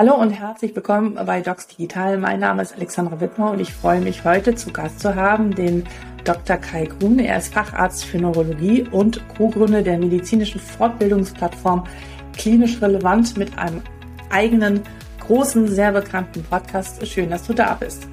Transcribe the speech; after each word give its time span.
Hallo 0.00 0.14
und 0.14 0.30
herzlich 0.30 0.74
willkommen 0.74 1.18
bei 1.26 1.42
Docs 1.42 1.66
Digital. 1.66 2.16
Mein 2.16 2.40
Name 2.40 2.62
ist 2.62 2.74
Alexandra 2.74 3.20
Wittmer 3.20 3.50
und 3.50 3.60
ich 3.60 3.70
freue 3.70 4.00
mich 4.00 4.24
heute 4.24 4.54
zu 4.54 4.72
Gast 4.72 4.98
zu 4.98 5.14
haben 5.14 5.54
den 5.54 5.84
Dr. 6.24 6.56
Kai 6.56 6.86
Grun. 6.86 7.18
Er 7.18 7.36
ist 7.36 7.52
Facharzt 7.52 8.06
für 8.06 8.16
Neurologie 8.16 8.88
und 8.92 9.20
Co-Gründer 9.36 9.82
der 9.82 9.98
medizinischen 9.98 10.58
Fortbildungsplattform 10.58 11.84
Klinisch 12.32 12.80
Relevant 12.80 13.36
mit 13.36 13.58
einem 13.58 13.82
eigenen, 14.30 14.80
großen, 15.20 15.68
sehr 15.68 15.92
bekannten 15.92 16.44
Podcast. 16.44 17.06
Schön, 17.06 17.28
dass 17.28 17.46
du 17.46 17.52
da 17.52 17.74
bist. 17.74 18.08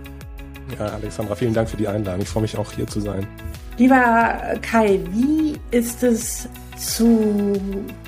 Ja, 0.78 0.88
Alexandra, 0.88 1.36
vielen 1.36 1.54
Dank 1.54 1.70
für 1.70 1.78
die 1.78 1.88
Einladung. 1.88 2.20
Ich 2.20 2.28
freue 2.28 2.42
mich 2.42 2.58
auch 2.58 2.70
hier 2.70 2.88
zu 2.88 3.00
sein. 3.00 3.26
Lieber 3.78 4.58
Kai, 4.62 5.00
wie 5.12 5.58
ist 5.72 6.04
es 6.04 6.50
zu 6.76 7.54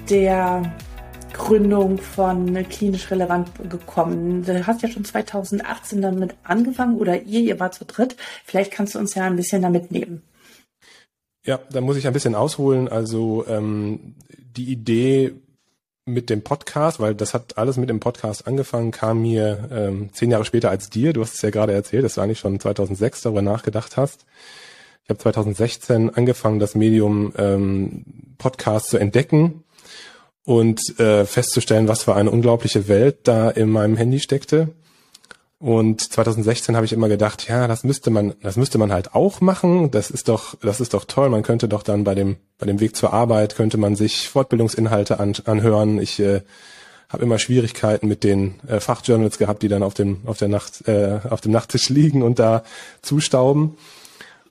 der 0.09 0.69
Gründung 1.39 1.97
von 1.97 2.53
klinisch 2.69 3.09
relevant 3.09 3.49
gekommen? 3.69 4.43
Du 4.45 4.67
hast 4.67 4.83
ja 4.83 4.89
schon 4.89 5.05
2018 5.05 6.01
damit 6.01 6.35
angefangen 6.43 6.97
oder 6.97 7.23
ihr, 7.23 7.39
ihr 7.39 7.59
war 7.59 7.71
zu 7.71 7.85
dritt. 7.85 8.15
Vielleicht 8.45 8.71
kannst 8.71 8.93
du 8.93 8.99
uns 8.99 9.15
ja 9.15 9.23
ein 9.23 9.35
bisschen 9.35 9.63
damit 9.63 9.89
nehmen. 9.89 10.21
Ja, 11.45 11.59
da 11.71 11.81
muss 11.81 11.97
ich 11.97 12.05
ein 12.05 12.13
bisschen 12.13 12.35
ausholen. 12.35 12.87
Also 12.87 13.45
ähm, 13.47 14.15
die 14.37 14.71
Idee 14.71 15.33
mit 16.05 16.29
dem 16.29 16.43
Podcast, 16.43 16.99
weil 16.99 17.15
das 17.15 17.33
hat 17.33 17.57
alles 17.57 17.77
mit 17.77 17.89
dem 17.89 17.99
Podcast 17.99 18.45
angefangen, 18.45 18.91
kam 18.91 19.21
mir 19.21 19.69
ähm, 19.71 20.09
zehn 20.11 20.31
Jahre 20.31 20.45
später 20.45 20.69
als 20.69 20.89
dir. 20.89 21.13
Du 21.13 21.21
hast 21.21 21.35
es 21.35 21.41
ja 21.41 21.49
gerade 21.49 21.73
erzählt, 21.73 22.03
dass 22.03 22.15
du 22.15 22.21
eigentlich 22.21 22.39
schon 22.39 22.59
2006 22.59 23.21
darüber 23.21 23.41
nachgedacht 23.41 23.97
hast. 23.97 24.25
Ich 25.03 25.09
habe 25.09 25.19
2016 25.19 26.09
angefangen, 26.11 26.59
das 26.59 26.75
Medium 26.75 27.33
ähm, 27.37 28.05
Podcast 28.37 28.89
zu 28.89 28.97
entdecken 28.97 29.63
und 30.49 30.99
äh, 30.99 31.25
festzustellen, 31.25 31.87
was 31.87 32.01
für 32.01 32.15
eine 32.15 32.31
unglaubliche 32.31 32.87
Welt 32.87 33.19
da 33.25 33.51
in 33.51 33.69
meinem 33.69 33.95
Handy 33.95 34.19
steckte. 34.19 34.69
Und 35.59 36.01
2016 36.01 36.75
habe 36.75 36.87
ich 36.87 36.93
immer 36.93 37.07
gedacht, 37.07 37.47
ja, 37.47 37.67
das 37.67 37.83
müsste 37.83 38.09
man, 38.09 38.33
das 38.41 38.57
müsste 38.57 38.79
man 38.79 38.91
halt 38.91 39.13
auch 39.13 39.41
machen. 39.41 39.91
Das 39.91 40.09
ist 40.09 40.27
doch, 40.27 40.55
das 40.55 40.81
ist 40.81 40.95
doch 40.95 41.05
toll. 41.05 41.29
Man 41.29 41.43
könnte 41.43 41.67
doch 41.67 41.83
dann 41.83 42.03
bei 42.03 42.15
dem, 42.15 42.37
bei 42.57 42.65
dem 42.65 42.79
Weg 42.79 42.95
zur 42.95 43.13
Arbeit 43.13 43.53
könnte 43.53 43.77
man 43.77 43.95
sich 43.95 44.27
Fortbildungsinhalte 44.27 45.19
an, 45.19 45.35
anhören. 45.45 46.01
Ich 46.01 46.19
äh, 46.19 46.41
habe 47.09 47.21
immer 47.21 47.37
Schwierigkeiten 47.37 48.07
mit 48.07 48.23
den 48.23 48.59
äh, 48.67 48.79
Fachjournals 48.79 49.37
gehabt, 49.37 49.61
die 49.61 49.67
dann 49.67 49.83
auf 49.83 49.93
dem, 49.93 50.21
auf 50.25 50.39
der 50.39 50.47
Nacht, 50.47 50.87
äh, 50.87 51.19
auf 51.29 51.41
dem 51.41 51.51
Nachttisch 51.51 51.89
liegen 51.89 52.23
und 52.23 52.39
da 52.39 52.63
zustauben. 53.03 53.77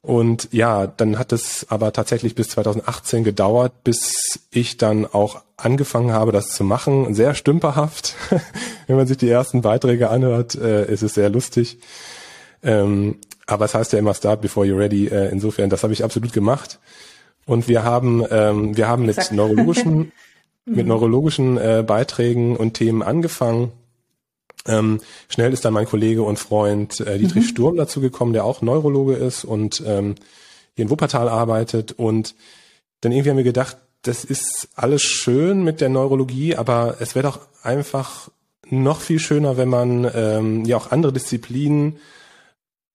Und 0.01 0.49
ja, 0.53 0.87
dann 0.87 1.19
hat 1.19 1.33
es 1.33 1.67
aber 1.71 1.93
tatsächlich 1.93 2.35
bis 2.35 2.51
2018 2.51 3.25
gedauert, 3.25 3.85
bis 3.85 4.41
ich 4.51 4.77
dann 4.77 5.07
auch 5.07 5.43
angefangen 5.57 6.13
habe, 6.13 6.33
das 6.33 6.51
zu 6.51 6.65
machen. 6.65 7.15
Sehr 7.15 7.35
stümperhaft. 7.35 8.15
Wenn 8.87 8.97
man 8.97 9.07
sich 9.07 9.17
die 9.17 9.29
ersten 9.29 9.63
Beiträge 9.63 10.11
anhört, 10.11 10.55
äh, 10.55 10.91
ist 10.91 11.03
es 11.03 11.15
sehr 11.15 11.31
lustig. 11.31 11.79
Ähm, 12.63 13.19
aber 13.47 13.65
es 13.65 13.75
heißt 13.75 13.93
ja 13.93 13.99
immer 13.99 14.15
Start 14.15 14.41
before 14.41 14.67
you're 14.67 14.79
ready. 14.79 15.09
Äh, 15.09 15.31
insofern, 15.31 15.71
das 15.71 15.83
habe 15.83 15.93
ich 15.93 16.05
absolut 16.05 16.33
gemacht. 16.33 16.79
Und 17.45 17.67
wir 17.67 17.83
haben, 17.83 18.25
ähm, 18.31 18.77
wir 18.77 18.89
haben 18.89 19.07
mit 19.07 19.33
neurologischen, 19.33 20.13
mit 20.65 20.87
neurologischen 20.87 21.57
äh, 21.57 21.83
Beiträgen 21.85 22.57
und 22.57 22.75
Themen 22.75 23.03
angefangen 23.03 23.73
ähm, 24.67 25.01
schnell 25.29 25.53
ist 25.53 25.65
dann 25.65 25.73
mein 25.73 25.87
Kollege 25.87 26.23
und 26.23 26.39
Freund 26.39 27.01
äh, 27.01 27.19
Dietrich 27.19 27.45
mhm. 27.45 27.49
Sturm 27.49 27.77
dazu 27.77 28.01
gekommen, 28.01 28.33
der 28.33 28.45
auch 28.45 28.63
Neurologe 28.63 29.15
ist 29.15 29.45
und 29.45 29.83
ähm, 29.87 30.17
hier 30.75 30.85
in 30.85 30.91
Wuppertal 30.91 31.29
arbeitet. 31.29 31.93
Und 31.93 32.35
dann 33.01 33.13
irgendwie 33.13 33.31
haben 33.31 33.37
wir 33.37 33.45
gedacht, 33.45 33.77
das 34.03 34.25
ist 34.25 34.69
alles 34.75 35.03
schön 35.03 35.65
mit 35.65 35.81
der 35.81 35.89
Neurologie, 35.89 36.57
aber 36.57 36.97
es 37.01 37.15
wäre 37.15 37.27
doch 37.27 37.41
einfach 37.63 38.31
noch 38.71 39.01
viel 39.01 39.19
schöner, 39.19 39.57
wenn 39.57 39.69
man 39.69 40.11
ähm, 40.15 40.65
ja 40.65 40.77
auch 40.77 40.91
andere 40.91 41.13
Disziplinen, 41.13 41.99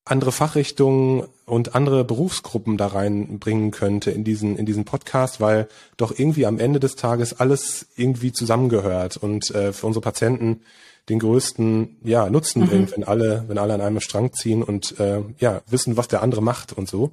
andere 0.06 0.32
Fachrichtungen 0.32 1.24
und 1.46 1.76
andere 1.76 2.04
Berufsgruppen 2.04 2.78
da 2.78 2.88
reinbringen 2.88 3.72
könnte 3.72 4.12
in 4.12 4.24
diesen 4.24 4.58
in 4.58 4.66
diesen 4.66 4.86
Podcast, 4.86 5.42
weil 5.42 5.68
doch 5.98 6.18
irgendwie 6.18 6.46
am 6.46 6.60
Ende 6.60 6.80
des 6.80 6.96
Tages 6.96 7.40
alles 7.40 7.88
irgendwie 7.96 8.32
zusammengehört 8.32 9.18
und 9.18 9.50
äh, 9.52 9.74
für 9.74 9.88
unsere 9.88 10.02
Patienten 10.02 10.62
den 11.10 11.20
größten 11.20 11.98
ja, 12.04 12.30
Nutzen 12.30 12.62
mhm. 12.64 12.68
bringt, 12.68 12.92
wenn 12.96 13.04
alle, 13.04 13.44
wenn 13.48 13.58
alle 13.58 13.74
an 13.74 13.82
einem 13.82 14.00
Strang 14.00 14.34
ziehen 14.34 14.64
und 14.64 15.00
äh, 15.00 15.22
ja, 15.40 15.62
wissen, 15.70 15.98
was 15.98 16.08
der 16.08 16.24
andere 16.24 16.42
macht 16.42 16.74
und 16.74 16.88
so. 16.88 17.12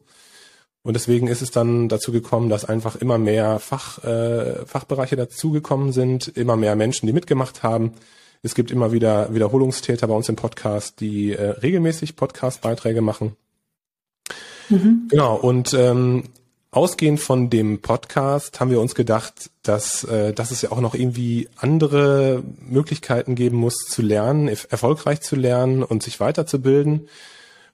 Und 0.83 0.95
deswegen 0.95 1.27
ist 1.27 1.43
es 1.43 1.51
dann 1.51 1.89
dazu 1.89 2.11
gekommen, 2.11 2.49
dass 2.49 2.65
einfach 2.65 2.97
immer 2.97 3.19
mehr 3.19 3.59
Fach, 3.59 4.03
äh, 4.03 4.65
Fachbereiche 4.65 5.17
dazugekommen 5.17 5.93
sind, 5.93 6.29
immer 6.29 6.57
mehr 6.57 6.75
Menschen, 6.75 7.07
die 7.07 7.13
mitgemacht 7.13 7.63
haben. 7.63 7.93
Es 8.43 8.55
gibt 8.55 8.71
immer 8.71 8.91
wieder 8.91 9.35
Wiederholungstäter 9.35 10.07
bei 10.07 10.15
uns 10.15 10.29
im 10.31 10.37
Podcast, 10.37 11.01
die 11.01 11.33
äh, 11.33 11.51
regelmäßig 11.51 12.17
Podcast-Beiträge 12.17 13.03
machen. 13.03 13.37
Mhm. 14.71 15.09
Genau, 15.11 15.37
und 15.37 15.75
ähm, 15.75 16.25
Ausgehend 16.73 17.19
von 17.19 17.51
dem 17.51 17.81
Podcast 17.81 18.61
haben 18.61 18.71
wir 18.71 18.81
uns 18.81 18.95
gedacht, 18.95 19.51
dass, 19.65 20.05
äh, 20.05 20.33
dass 20.33 20.53
es 20.53 20.63
ja 20.63 20.71
auch 20.71 20.81
noch 20.81 20.95
irgendwie 20.95 21.49
andere 21.57 22.45
Möglichkeiten 22.61 23.35
geben 23.35 23.57
muss 23.57 23.75
zu 23.89 24.03
lernen, 24.03 24.47
erfolgreich 24.47 25.21
zu 25.21 25.35
lernen 25.35 25.83
und 25.83 26.05
sich 26.05 26.21
weiterzubilden. 26.21 27.09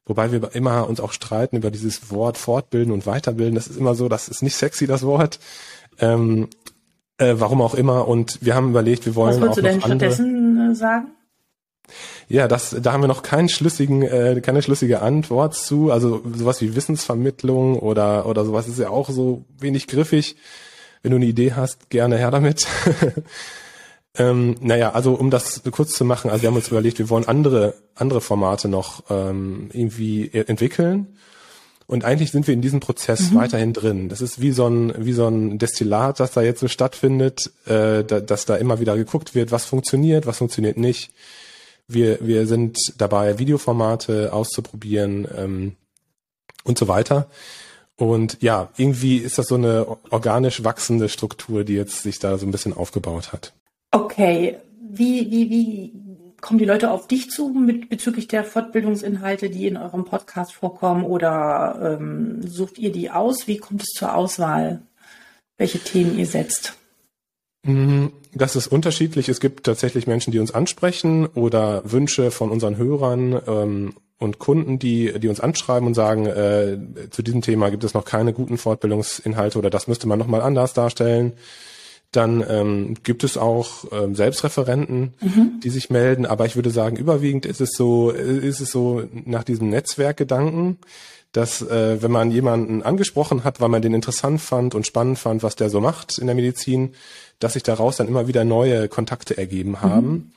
Wobei 0.06 0.32
wir 0.32 0.54
immer 0.54 0.88
uns 0.88 1.00
auch 1.00 1.12
streiten 1.12 1.56
über 1.56 1.70
dieses 1.70 2.10
Wort 2.10 2.38
Fortbilden 2.38 2.90
und 2.90 3.06
Weiterbilden. 3.06 3.54
Das 3.54 3.66
ist 3.66 3.76
immer 3.76 3.94
so, 3.94 4.08
das 4.08 4.28
ist 4.28 4.42
nicht 4.42 4.56
sexy, 4.56 4.86
das 4.86 5.02
Wort. 5.02 5.40
Ähm, 5.98 6.48
äh, 7.18 7.34
warum 7.36 7.60
auch 7.60 7.74
immer. 7.74 8.08
Und 8.08 8.38
wir 8.40 8.54
haben 8.54 8.70
überlegt, 8.70 9.04
wir 9.04 9.14
wollen. 9.14 9.34
Was 9.34 9.40
würdest 9.40 9.58
du 9.58 9.62
denn 9.62 9.80
stattdessen 9.80 10.70
äh, 10.70 10.74
sagen? 10.74 11.08
Ja, 12.28 12.48
das, 12.48 12.76
da 12.80 12.92
haben 12.92 13.02
wir 13.02 13.08
noch 13.08 13.22
keinen 13.22 13.48
schlüssigen, 13.48 14.02
äh, 14.02 14.40
keine 14.42 14.62
schlüssige 14.62 15.02
Antwort 15.02 15.54
zu. 15.54 15.90
Also 15.90 16.22
sowas 16.34 16.60
wie 16.60 16.74
Wissensvermittlung 16.74 17.78
oder 17.78 18.26
oder 18.26 18.44
sowas 18.44 18.68
ist 18.68 18.78
ja 18.78 18.90
auch 18.90 19.10
so 19.10 19.44
wenig 19.58 19.86
griffig. 19.86 20.36
Wenn 21.02 21.12
du 21.12 21.16
eine 21.16 21.26
Idee 21.26 21.52
hast, 21.52 21.90
gerne 21.90 22.18
her 22.18 22.30
damit. 22.30 22.66
ähm, 24.18 24.56
naja, 24.60 24.92
also 24.92 25.14
um 25.14 25.30
das 25.30 25.62
kurz 25.70 25.92
zu 25.92 26.04
machen, 26.04 26.30
also 26.30 26.42
wir 26.42 26.48
haben 26.48 26.56
uns 26.56 26.68
überlegt, 26.68 26.98
wir 26.98 27.08
wollen 27.10 27.28
andere 27.28 27.74
andere 27.94 28.20
Formate 28.20 28.68
noch 28.68 29.04
ähm, 29.10 29.70
irgendwie 29.72 30.30
entwickeln. 30.32 31.16
Und 31.88 32.04
eigentlich 32.04 32.32
sind 32.32 32.46
wir 32.48 32.54
in 32.54 32.62
diesem 32.62 32.80
Prozess 32.80 33.30
mhm. 33.30 33.36
weiterhin 33.36 33.72
drin. 33.72 34.08
Das 34.08 34.20
ist 34.20 34.40
wie 34.40 34.50
so 34.50 34.66
ein, 34.66 34.92
wie 34.98 35.12
so 35.12 35.28
ein 35.28 35.58
Destillat, 35.58 36.18
das 36.18 36.32
da 36.32 36.42
jetzt 36.42 36.60
so 36.60 36.68
stattfindet, 36.68 37.52
äh, 37.66 38.02
da, 38.02 38.20
dass 38.20 38.44
da 38.44 38.56
immer 38.56 38.80
wieder 38.80 38.96
geguckt 38.96 39.34
wird, 39.34 39.52
was 39.52 39.64
funktioniert, 39.64 40.26
was 40.26 40.38
funktioniert 40.38 40.78
nicht. 40.78 41.12
Wir, 41.88 42.18
wir 42.20 42.46
sind 42.46 42.78
dabei, 42.98 43.38
Videoformate 43.38 44.32
auszuprobieren 44.32 45.28
ähm, 45.36 45.76
und 46.64 46.78
so 46.78 46.88
weiter. 46.88 47.28
Und 47.96 48.38
ja, 48.42 48.68
irgendwie 48.76 49.18
ist 49.18 49.38
das 49.38 49.46
so 49.46 49.54
eine 49.54 49.86
organisch 50.10 50.64
wachsende 50.64 51.08
Struktur, 51.08 51.64
die 51.64 51.74
jetzt 51.74 52.02
sich 52.02 52.18
da 52.18 52.36
so 52.36 52.46
ein 52.46 52.50
bisschen 52.50 52.74
aufgebaut 52.74 53.32
hat. 53.32 53.52
Okay, 53.90 54.58
wie, 54.80 55.30
wie, 55.30 55.50
wie 55.50 55.92
kommen 56.40 56.58
die 56.58 56.66
Leute 56.66 56.90
auf 56.90 57.08
dich 57.08 57.30
zu 57.30 57.48
mit 57.48 57.88
bezüglich 57.88 58.28
der 58.28 58.44
Fortbildungsinhalte, 58.44 59.48
die 59.48 59.66
in 59.66 59.76
eurem 59.76 60.04
Podcast 60.04 60.52
vorkommen, 60.52 61.04
oder 61.04 61.98
ähm, 61.98 62.46
sucht 62.46 62.78
ihr 62.78 62.92
die 62.92 63.10
aus? 63.10 63.46
Wie 63.46 63.56
kommt 63.56 63.82
es 63.82 63.88
zur 63.88 64.14
Auswahl, 64.14 64.82
welche 65.56 65.78
Themen 65.78 66.18
ihr 66.18 66.26
setzt? 66.26 66.76
Mhm. 67.66 68.12
Das 68.32 68.56
ist 68.56 68.66
unterschiedlich. 68.68 69.28
Es 69.28 69.40
gibt 69.40 69.64
tatsächlich 69.64 70.06
Menschen, 70.06 70.30
die 70.30 70.38
uns 70.38 70.52
ansprechen 70.52 71.26
oder 71.26 71.82
Wünsche 71.90 72.30
von 72.30 72.50
unseren 72.50 72.76
Hörern 72.76 73.40
ähm, 73.46 73.94
und 74.18 74.38
Kunden, 74.38 74.78
die, 74.78 75.18
die 75.18 75.28
uns 75.28 75.40
anschreiben 75.40 75.86
und 75.86 75.94
sagen, 75.94 76.26
äh, 76.26 76.78
zu 77.10 77.22
diesem 77.22 77.42
Thema 77.42 77.70
gibt 77.70 77.84
es 77.84 77.94
noch 77.94 78.04
keine 78.04 78.32
guten 78.32 78.56
Fortbildungsinhalte 78.56 79.58
oder 79.58 79.70
das 79.70 79.88
müsste 79.88 80.06
man 80.06 80.18
nochmal 80.18 80.40
anders 80.40 80.72
darstellen. 80.72 81.32
Dann 82.12 82.44
ähm, 82.48 82.94
gibt 83.02 83.24
es 83.24 83.36
auch 83.36 83.84
ähm, 83.92 84.14
Selbstreferenten, 84.14 85.14
mhm. 85.20 85.60
die 85.62 85.70
sich 85.70 85.90
melden, 85.90 86.24
aber 86.24 86.46
ich 86.46 86.56
würde 86.56 86.70
sagen, 86.70 86.96
überwiegend 86.96 87.44
ist 87.44 87.60
es 87.60 87.72
so, 87.72 88.10
ist 88.10 88.60
es 88.60 88.70
so 88.70 89.02
nach 89.24 89.44
diesem 89.44 89.68
Netzwerkgedanken, 89.68 90.78
dass 91.36 91.60
äh, 91.60 92.00
wenn 92.00 92.10
man 92.10 92.30
jemanden 92.30 92.82
angesprochen 92.82 93.44
hat, 93.44 93.60
weil 93.60 93.68
man 93.68 93.82
den 93.82 93.92
interessant 93.92 94.40
fand 94.40 94.74
und 94.74 94.86
spannend 94.86 95.18
fand, 95.18 95.42
was 95.42 95.54
der 95.54 95.68
so 95.68 95.82
macht 95.82 96.16
in 96.16 96.26
der 96.26 96.34
Medizin, 96.34 96.94
dass 97.40 97.52
sich 97.52 97.62
daraus 97.62 97.98
dann 97.98 98.08
immer 98.08 98.26
wieder 98.26 98.42
neue 98.44 98.88
Kontakte 98.88 99.36
ergeben 99.36 99.72
mhm. 99.72 99.80
haben. 99.82 100.08
Mhm. 100.08 100.30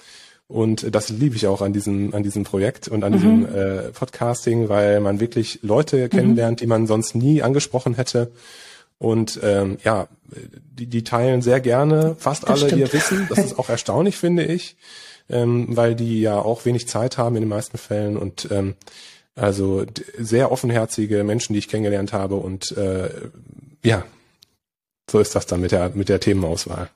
Und 0.49 0.93
das 0.93 1.07
liebe 1.07 1.37
ich 1.37 1.47
auch 1.47 1.61
an 1.61 1.71
diesem, 1.71 2.13
an 2.13 2.23
diesem 2.23 2.43
Projekt 2.43 2.89
und 2.89 3.05
an 3.05 3.13
mhm. 3.13 3.15
diesem 3.15 3.45
äh, 3.45 3.77
Podcasting, 3.91 4.67
weil 4.67 4.99
man 4.99 5.21
wirklich 5.21 5.59
Leute 5.61 6.05
mhm. 6.05 6.09
kennenlernt, 6.09 6.59
die 6.59 6.67
man 6.67 6.85
sonst 6.85 7.15
nie 7.15 7.41
angesprochen 7.41 7.93
hätte. 7.93 8.31
Und 8.97 9.39
ähm, 9.41 9.77
ja, 9.85 10.09
die, 10.77 10.87
die 10.87 11.05
teilen 11.05 11.41
sehr 11.41 11.61
gerne 11.61 12.17
fast 12.19 12.43
das 12.43 12.49
alle 12.49 12.67
stimmt. 12.67 12.81
ihr 12.81 12.91
Wissen. 12.91 13.25
Das 13.29 13.39
ist 13.39 13.57
auch 13.57 13.69
erstaunlich, 13.69 14.17
finde 14.17 14.43
ich, 14.43 14.75
ähm, 15.29 15.67
weil 15.69 15.95
die 15.95 16.19
ja 16.19 16.39
auch 16.39 16.65
wenig 16.65 16.89
Zeit 16.89 17.17
haben 17.17 17.37
in 17.37 17.43
den 17.43 17.49
meisten 17.49 17.77
Fällen 17.77 18.17
und 18.17 18.49
ähm, 18.51 18.75
also 19.35 19.85
sehr 20.17 20.51
offenherzige 20.51 21.23
Menschen, 21.23 21.53
die 21.53 21.59
ich 21.59 21.69
kennengelernt 21.69 22.13
habe 22.13 22.35
und 22.35 22.71
äh, 22.77 23.09
ja, 23.83 24.03
so 25.09 25.19
ist 25.19 25.35
das 25.35 25.45
dann 25.45 25.61
mit 25.61 25.71
der, 25.71 25.89
mit 25.89 26.09
der 26.09 26.19
Themenauswahl. 26.19 26.89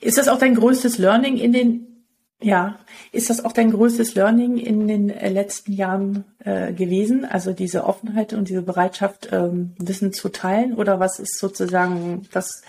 Ist 0.00 0.18
das 0.18 0.28
auch 0.28 0.38
dein 0.38 0.54
größtes 0.54 0.98
Learning 0.98 1.36
in 1.36 1.52
den 1.52 2.04
Ja, 2.40 2.78
ist 3.10 3.30
das 3.30 3.44
auch 3.44 3.52
dein 3.52 3.72
größtes 3.72 4.14
Learning 4.14 4.58
in 4.58 4.86
den 4.86 5.10
äh, 5.10 5.28
letzten 5.28 5.72
Jahren 5.72 6.24
äh, 6.44 6.72
gewesen? 6.72 7.24
Also 7.24 7.52
diese 7.52 7.84
Offenheit 7.84 8.32
und 8.32 8.48
diese 8.48 8.62
Bereitschaft, 8.62 9.30
ähm, 9.32 9.74
Wissen 9.78 10.12
zu 10.12 10.28
teilen? 10.28 10.74
Oder 10.74 11.00
was 11.00 11.18
ist 11.18 11.38
sozusagen 11.38 12.28
das 12.32 12.62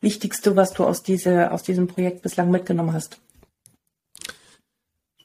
Wichtigste, 0.00 0.56
was 0.56 0.74
du 0.74 0.84
aus, 0.84 1.02
diese, 1.02 1.52
aus 1.52 1.62
diesem 1.62 1.86
Projekt 1.86 2.22
bislang 2.22 2.50
mitgenommen 2.50 2.92
hast? 2.92 3.18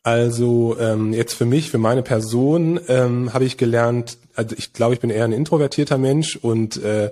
Also 0.04 0.78
ähm, 0.80 1.14
jetzt 1.14 1.34
für 1.34 1.46
mich, 1.46 1.70
für 1.70 1.78
meine 1.78 2.04
Person 2.04 2.80
ähm, 2.88 3.34
habe 3.34 3.46
ich 3.46 3.58
gelernt, 3.58 4.18
also 4.34 4.56
ich 4.58 4.74
glaube, 4.74 4.94
ich 4.94 5.00
bin 5.00 5.10
eher 5.10 5.26
ein 5.26 5.34
introvertierter 5.34 5.98
Mensch 5.98 6.38
und 6.38 6.82
äh, 6.82 7.12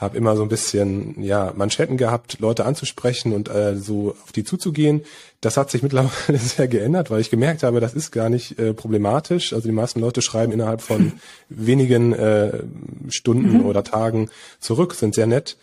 habe 0.00 0.16
immer 0.16 0.34
so 0.34 0.42
ein 0.42 0.48
bisschen 0.48 1.22
ja 1.22 1.52
Manschetten 1.54 1.98
gehabt, 1.98 2.38
Leute 2.40 2.64
anzusprechen 2.64 3.34
und 3.34 3.50
äh, 3.50 3.76
so 3.76 4.16
auf 4.22 4.32
die 4.32 4.44
zuzugehen. 4.44 5.02
Das 5.42 5.58
hat 5.58 5.70
sich 5.70 5.82
mittlerweile 5.82 6.38
sehr 6.38 6.68
geändert, 6.68 7.10
weil 7.10 7.20
ich 7.20 7.30
gemerkt 7.30 7.62
habe, 7.62 7.80
das 7.80 7.94
ist 7.94 8.10
gar 8.10 8.30
nicht 8.30 8.58
äh, 8.58 8.72
problematisch. 8.72 9.52
Also 9.52 9.68
die 9.68 9.74
meisten 9.74 10.00
Leute 10.00 10.22
schreiben 10.22 10.52
innerhalb 10.52 10.80
von 10.80 11.12
wenigen 11.50 12.14
äh, 12.14 12.62
Stunden 13.08 13.58
mhm. 13.58 13.66
oder 13.66 13.84
Tagen 13.84 14.30
zurück, 14.58 14.94
sind 14.94 15.14
sehr 15.14 15.26
nett. 15.26 15.58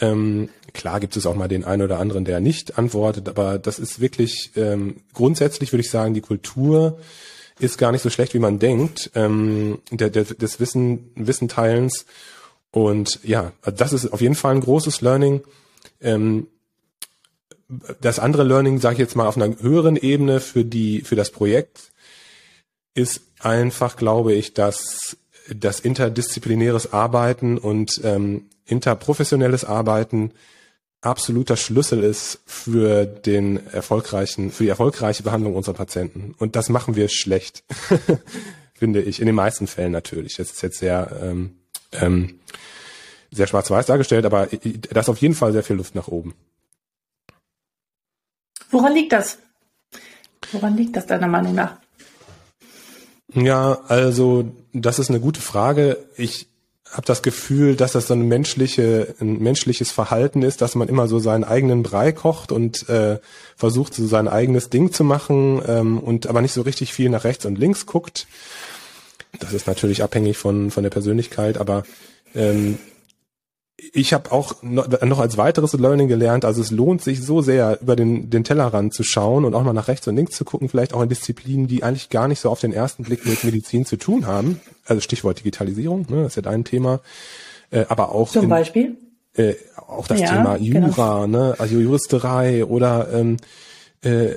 Ähm, 0.00 0.48
klar 0.72 1.00
gibt 1.00 1.16
es 1.16 1.26
auch 1.26 1.34
mal 1.34 1.48
den 1.48 1.64
einen 1.64 1.82
oder 1.82 1.98
anderen, 1.98 2.24
der 2.24 2.40
nicht 2.40 2.78
antwortet, 2.78 3.28
aber 3.28 3.58
das 3.58 3.78
ist 3.78 4.00
wirklich 4.00 4.52
ähm, 4.56 4.96
grundsätzlich 5.12 5.72
würde 5.72 5.82
ich 5.82 5.90
sagen, 5.90 6.14
die 6.14 6.20
Kultur 6.20 6.98
ist 7.58 7.78
gar 7.78 7.90
nicht 7.90 8.02
so 8.02 8.10
schlecht, 8.10 8.34
wie 8.34 8.38
man 8.38 8.58
denkt, 8.58 9.10
ähm, 9.14 9.78
der, 9.90 10.10
der, 10.10 10.24
des 10.24 10.60
Wissen, 10.60 11.10
Wissenteilens. 11.16 12.06
Und 12.70 13.18
ja, 13.24 13.52
das 13.62 13.92
ist 13.92 14.12
auf 14.12 14.20
jeden 14.20 14.36
Fall 14.36 14.54
ein 14.54 14.60
großes 14.60 15.00
Learning. 15.00 15.42
Ähm, 16.00 16.46
das 18.00 18.18
andere 18.18 18.44
Learning, 18.44 18.78
sage 18.78 18.94
ich 18.94 19.00
jetzt 19.00 19.16
mal 19.16 19.26
auf 19.26 19.36
einer 19.36 19.58
höheren 19.60 19.96
Ebene 19.96 20.40
für 20.40 20.64
die 20.64 21.02
für 21.02 21.16
das 21.16 21.30
Projekt, 21.30 21.92
ist 22.94 23.22
einfach, 23.40 23.96
glaube 23.96 24.34
ich, 24.34 24.54
dass 24.54 25.16
das 25.54 25.80
interdisziplinäres 25.80 26.92
Arbeiten 26.92 27.58
und 27.58 28.00
ähm, 28.04 28.46
interprofessionelles 28.68 29.64
Arbeiten 29.64 30.32
absoluter 31.00 31.56
Schlüssel 31.56 32.02
ist 32.02 32.40
für 32.46 33.06
den 33.06 33.66
erfolgreichen, 33.68 34.50
für 34.50 34.64
die 34.64 34.68
erfolgreiche 34.68 35.22
Behandlung 35.22 35.54
unserer 35.54 35.74
Patienten. 35.74 36.34
Und 36.38 36.56
das 36.56 36.68
machen 36.68 36.96
wir 36.96 37.08
schlecht, 37.08 37.64
finde 38.74 39.02
ich. 39.02 39.20
In 39.20 39.26
den 39.26 39.34
meisten 39.34 39.66
Fällen 39.66 39.92
natürlich. 39.92 40.36
Das 40.36 40.50
ist 40.50 40.62
jetzt 40.62 40.78
sehr, 40.78 41.18
ähm, 41.22 41.56
ähm, 41.92 42.40
sehr 43.30 43.46
schwarz-weiß 43.46 43.86
dargestellt, 43.86 44.24
aber 44.24 44.46
da 44.46 45.00
ist 45.00 45.08
auf 45.08 45.18
jeden 45.18 45.34
Fall 45.34 45.52
sehr 45.52 45.62
viel 45.62 45.76
Luft 45.76 45.94
nach 45.94 46.08
oben. 46.08 46.34
Woran 48.70 48.94
liegt 48.94 49.12
das? 49.12 49.38
Woran 50.52 50.76
liegt 50.76 50.96
das 50.96 51.06
deiner 51.06 51.28
Meinung 51.28 51.54
nach? 51.54 51.76
Ja, 53.34 53.80
also 53.88 54.52
das 54.72 54.98
ist 54.98 55.10
eine 55.10 55.20
gute 55.20 55.40
Frage. 55.40 55.98
Ich 56.16 56.48
habe 56.92 57.06
das 57.06 57.22
Gefühl, 57.22 57.76
dass 57.76 57.92
das 57.92 58.08
so 58.08 58.14
eine 58.14 58.24
menschliche, 58.24 59.14
ein 59.20 59.38
menschliches 59.40 59.90
Verhalten 59.90 60.42
ist, 60.42 60.60
dass 60.62 60.74
man 60.74 60.88
immer 60.88 61.06
so 61.06 61.18
seinen 61.18 61.44
eigenen 61.44 61.82
Brei 61.82 62.12
kocht 62.12 62.50
und 62.50 62.88
äh, 62.88 63.18
versucht, 63.56 63.94
so 63.94 64.06
sein 64.06 64.28
eigenes 64.28 64.70
Ding 64.70 64.92
zu 64.92 65.04
machen 65.04 65.62
ähm, 65.66 65.98
und 65.98 66.26
aber 66.26 66.40
nicht 66.40 66.52
so 66.52 66.62
richtig 66.62 66.92
viel 66.92 67.10
nach 67.10 67.24
rechts 67.24 67.44
und 67.44 67.58
links 67.58 67.86
guckt. 67.86 68.26
Das 69.38 69.52
ist 69.52 69.66
natürlich 69.66 70.02
abhängig 70.02 70.38
von 70.38 70.70
von 70.70 70.82
der 70.82 70.90
Persönlichkeit, 70.90 71.58
aber 71.58 71.84
ähm, 72.34 72.78
ich 73.92 74.12
habe 74.12 74.32
auch 74.32 74.62
noch 74.62 75.18
als 75.20 75.36
weiteres 75.36 75.72
Learning 75.72 76.08
gelernt, 76.08 76.44
also 76.44 76.60
es 76.60 76.70
lohnt 76.70 77.00
sich 77.00 77.22
so 77.22 77.42
sehr, 77.42 77.80
über 77.80 77.94
den, 77.94 78.28
den 78.28 78.42
Tellerrand 78.42 78.92
zu 78.92 79.04
schauen 79.04 79.44
und 79.44 79.54
auch 79.54 79.62
mal 79.62 79.72
nach 79.72 79.88
rechts 79.88 80.08
und 80.08 80.16
links 80.16 80.36
zu 80.36 80.44
gucken, 80.44 80.68
vielleicht 80.68 80.94
auch 80.94 81.02
in 81.02 81.08
Disziplinen, 81.08 81.68
die 81.68 81.84
eigentlich 81.84 82.10
gar 82.10 82.26
nicht 82.26 82.40
so 82.40 82.50
auf 82.50 82.60
den 82.60 82.72
ersten 82.72 83.04
Blick 83.04 83.24
mit 83.24 83.44
Medizin 83.44 83.86
zu 83.86 83.96
tun 83.96 84.26
haben. 84.26 84.60
Also 84.84 85.00
Stichwort 85.00 85.38
Digitalisierung, 85.38 86.06
ne, 86.08 86.22
das 86.22 86.32
ist 86.32 86.36
ja 86.36 86.42
dein 86.42 86.64
Thema. 86.64 87.00
Äh, 87.70 87.84
aber 87.88 88.12
auch 88.12 88.30
zum 88.30 88.44
in, 88.44 88.48
Beispiel 88.48 88.96
äh, 89.34 89.54
auch 89.86 90.08
das 90.08 90.20
ja, 90.20 90.28
Thema 90.28 90.58
genau. 90.58 90.88
Jura, 90.88 91.26
genau. 91.26 91.38
ne, 91.38 91.54
also 91.58 91.78
Juristerei 91.78 92.64
oder 92.64 93.12
ähm, 93.12 93.36
äh, 94.02 94.30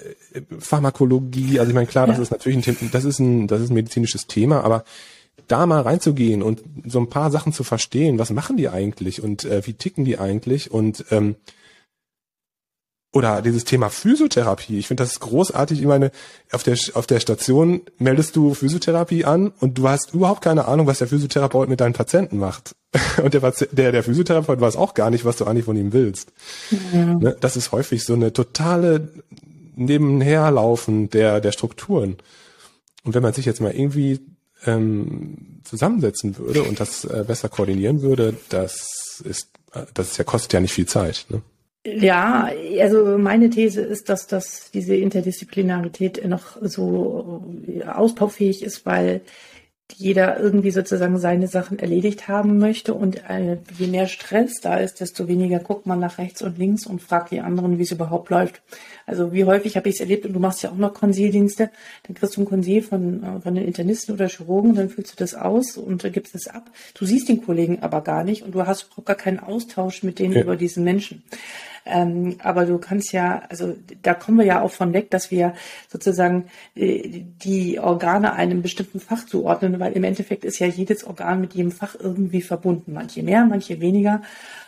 Pharmakologie. 0.60 1.60
Also 1.60 1.72
ich 1.72 1.76
meine, 1.76 1.88
klar, 1.88 2.06
das 2.06 2.18
ja. 2.18 2.24
ist 2.24 2.32
natürlich 2.32 2.68
ein, 2.68 2.90
das 2.92 3.06
ist 3.06 3.20
ein, 3.20 3.48
das 3.48 3.62
ist 3.62 3.72
ein 3.72 3.76
medizinisches 3.76 4.28
Thema, 4.28 4.64
aber 4.64 4.84
da 5.48 5.66
mal 5.66 5.82
reinzugehen 5.82 6.42
und 6.42 6.62
so 6.86 7.00
ein 7.00 7.10
paar 7.10 7.32
Sachen 7.32 7.54
zu 7.54 7.64
verstehen, 7.64 8.20
was 8.20 8.32
machen 8.32 8.58
die 8.58 8.70
eigentlich 8.70 9.22
und 9.22 9.46
äh, 9.46 9.66
wie 9.66 9.74
ticken 9.74 10.06
die 10.06 10.20
eigentlich 10.20 10.72
und 10.72 11.06
ähm, 11.12 11.36
oder 13.14 13.42
dieses 13.42 13.66
Thema 13.66 13.90
Physiotherapie. 13.90 14.80
Ich 14.80 14.88
finde 14.88 15.04
das 15.04 15.14
ist 15.14 15.20
großartig. 15.20 15.80
Ich 15.80 15.86
meine, 15.86 16.12
auf 16.52 16.64
der, 16.64 16.78
auf 16.94 17.08
der 17.08 17.20
Station 17.20 17.82
meldest 17.98 18.36
du 18.38 18.54
Physiotherapie 18.54 19.26
an 19.26 19.52
und 19.60 19.78
du 19.78 19.90
hast 19.90 20.14
überhaupt 20.14 20.42
keine 20.42 20.66
Ahnung, 20.66 20.88
was 20.88 21.00
der 21.00 21.08
Physiotherapeut 21.08 21.68
mit 21.68 21.82
deinen 21.82 21.94
Patienten 21.94 22.38
macht. 22.38 22.76
Und 23.24 23.34
der, 23.34 23.54
der, 23.72 23.92
der 23.94 24.04
Physiotherapeut 24.04 24.60
weiß 24.60 24.76
auch 24.76 24.94
gar 24.94 25.10
nicht, 25.10 25.24
was 25.24 25.38
du 25.38 25.46
eigentlich 25.46 25.64
von 25.64 25.78
ihm 25.78 25.94
willst. 25.94 26.34
Ja. 26.94 27.06
Ne, 27.16 27.38
das 27.40 27.56
ist 27.56 27.72
häufig 27.72 28.04
so 28.04 28.14
eine 28.14 28.34
totale 28.34 29.10
Nebenherlaufen 29.76 31.10
der, 31.10 31.40
der 31.40 31.54
Strukturen. 31.54 32.18
Und 33.04 33.14
wenn 33.14 33.24
man 33.24 33.34
sich 33.34 33.46
jetzt 33.46 33.62
mal 33.62 33.72
irgendwie 33.72 34.20
ähm, 34.66 35.62
zusammensetzen 35.64 36.38
würde 36.38 36.64
und 36.64 36.80
das 36.80 37.06
äh, 37.06 37.24
besser 37.26 37.50
koordinieren 37.50 38.02
würde, 38.02 38.36
das 38.50 39.22
ist, 39.24 39.50
äh, 39.74 39.82
das 39.94 40.12
ist 40.12 40.18
ja, 40.18 40.24
kostet 40.24 40.54
ja 40.54 40.60
nicht 40.60 40.74
viel 40.74 40.88
Zeit. 40.88 41.26
Ne? 41.30 41.42
Ja, 41.84 42.52
also 42.80 43.18
meine 43.18 43.50
These 43.50 43.82
ist, 43.82 44.10
dass 44.10 44.28
das 44.28 44.70
diese 44.72 44.96
Interdisziplinarität 44.96 46.24
noch 46.28 46.58
so 46.62 47.44
äh, 47.68 47.84
ausbaufähig 47.84 48.62
ist, 48.62 48.86
weil 48.86 49.22
jeder 49.98 50.40
irgendwie 50.40 50.72
sozusagen 50.72 51.18
seine 51.20 51.48
Sachen 51.48 51.80
erledigt 51.80 52.28
haben 52.28 52.58
möchte 52.58 52.94
und 52.94 53.18
äh, 53.30 53.58
je 53.78 53.88
mehr 53.88 54.08
Stress 54.08 54.62
da 54.62 54.78
ist, 54.78 55.00
desto 55.00 55.28
weniger 55.28 55.60
guckt 55.60 55.86
man 55.86 56.00
nach 56.00 56.18
rechts 56.18 56.42
und 56.42 56.58
links 56.58 56.86
und 56.86 57.02
fragt 57.02 57.32
die 57.32 57.42
anderen, 57.42 57.78
wie 57.78 57.84
es 57.84 57.92
überhaupt 57.92 58.30
läuft. 58.30 58.62
Also 59.06 59.34
wie 59.34 59.46
häufig 59.46 59.78
habe 59.78 59.90
ich 59.90 59.96
es 59.96 60.02
erlebt 60.02 60.26
und 60.26 60.34
du 60.34 60.40
machst 60.40 60.64
ja 60.64 60.72
auch 60.72 60.78
noch 60.78 60.94
Konsildienste, 60.94 61.70
dann 62.04 62.16
kriegst 62.16 62.38
du 62.38 62.42
ein 62.42 62.46
Konsil 62.46 62.82
von, 62.82 63.24
äh, 63.24 63.42
von 63.42 63.56
den 63.56 63.66
Internisten 63.66 64.14
oder 64.14 64.28
Chirurgen, 64.28 64.76
dann 64.76 64.90
füllst 64.90 65.14
du 65.14 65.16
das 65.18 65.36
aus 65.36 65.78
und 65.78 66.04
äh, 66.04 66.10
gibst 66.10 66.36
es 66.36 66.48
ab. 66.48 66.70
Du 66.94 67.06
siehst 67.06 67.30
den 67.30 67.44
Kollegen 67.44 67.80
aber 67.82 68.02
gar 68.02 68.24
nicht 68.24 68.44
und 68.44 68.54
du 68.56 68.66
hast 68.66 68.84
überhaupt 68.84 69.08
gar 69.08 69.16
keinen 69.16 69.40
Austausch 69.40 70.04
mit 70.04 70.20
denen 70.20 70.34
ja. 70.34 70.42
über 70.42 70.56
diesen 70.56 70.84
Menschen. 70.84 71.24
Ähm, 71.86 72.38
aber 72.44 72.66
du 72.66 72.78
kannst 72.78 73.12
ja, 73.12 73.42
also 73.50 73.76
da 74.04 74.14
kommen 74.14 74.38
wir 74.38 74.46
ja 74.46 74.62
auch 74.62 74.72
von 74.72 74.94
weg, 74.94 75.10
dass 75.10 75.32
wir 75.32 75.54
sozusagen 75.90 76.46
äh, 76.76 77.24
die 77.44 77.80
Organe 77.80 78.34
einem 78.34 78.62
bestimmten 78.62 79.00
Fach 79.00 79.26
zuordnen, 79.26 79.80
weil 79.80 79.94
im 79.94 80.04
Endeffekt 80.04 80.46
ist 80.46 80.60
ja 80.60 80.68
jedes 80.68 81.04
Organ 81.06 81.42
mit 81.42 81.54
jedem 81.54 81.72
Fach 81.72 81.96
irgendwie 82.00 82.42
verbunden. 82.42 82.94
Manche 82.94 83.24
mehr, 83.24 83.46
manche 83.46 83.82
weniger. 83.82 84.22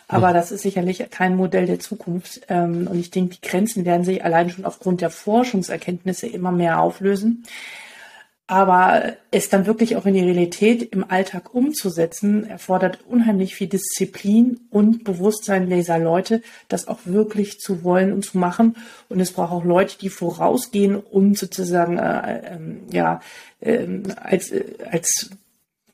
Aber 0.08 0.32
das 0.32 0.52
ist 0.52 0.62
sicherlich 0.62 1.04
kein 1.10 1.36
Modell 1.36 1.66
der 1.66 1.80
Zukunft. 1.80 2.42
Ähm, 2.48 2.88
und 2.90 2.98
ich 2.98 3.10
denke, 3.10 3.36
die 3.36 3.48
Grenzen 3.48 3.84
werden 3.84 4.04
sich 4.04 4.24
allein 4.24 4.50
schon 4.50 4.64
aufgrund 4.64 5.00
der 5.00 5.10
Forschungserkenntnisse 5.10 6.26
immer 6.26 6.52
mehr 6.52 6.80
auflösen. 6.80 7.44
Aber 8.46 9.14
es 9.30 9.48
dann 9.48 9.64
wirklich 9.64 9.96
auch 9.96 10.04
in 10.04 10.12
die 10.12 10.20
Realität 10.20 10.82
im 10.82 11.10
Alltag 11.10 11.54
umzusetzen, 11.54 12.44
erfordert 12.44 12.98
unheimlich 13.08 13.54
viel 13.54 13.68
Disziplin 13.68 14.60
und 14.70 15.02
Bewusstsein 15.02 15.70
dieser 15.70 15.98
Leute, 15.98 16.42
das 16.68 16.86
auch 16.86 16.98
wirklich 17.06 17.58
zu 17.58 17.84
wollen 17.84 18.12
und 18.12 18.22
zu 18.22 18.36
machen. 18.36 18.76
Und 19.08 19.20
es 19.20 19.32
braucht 19.32 19.52
auch 19.52 19.64
Leute, 19.64 19.96
die 19.98 20.10
vorausgehen 20.10 20.96
und 20.96 21.38
sozusagen 21.38 21.96
äh, 21.96 22.56
äh, 22.56 22.58
ja 22.90 23.20
äh, 23.60 23.86
als 24.16 24.50
äh, 24.50 24.64
als 24.90 25.30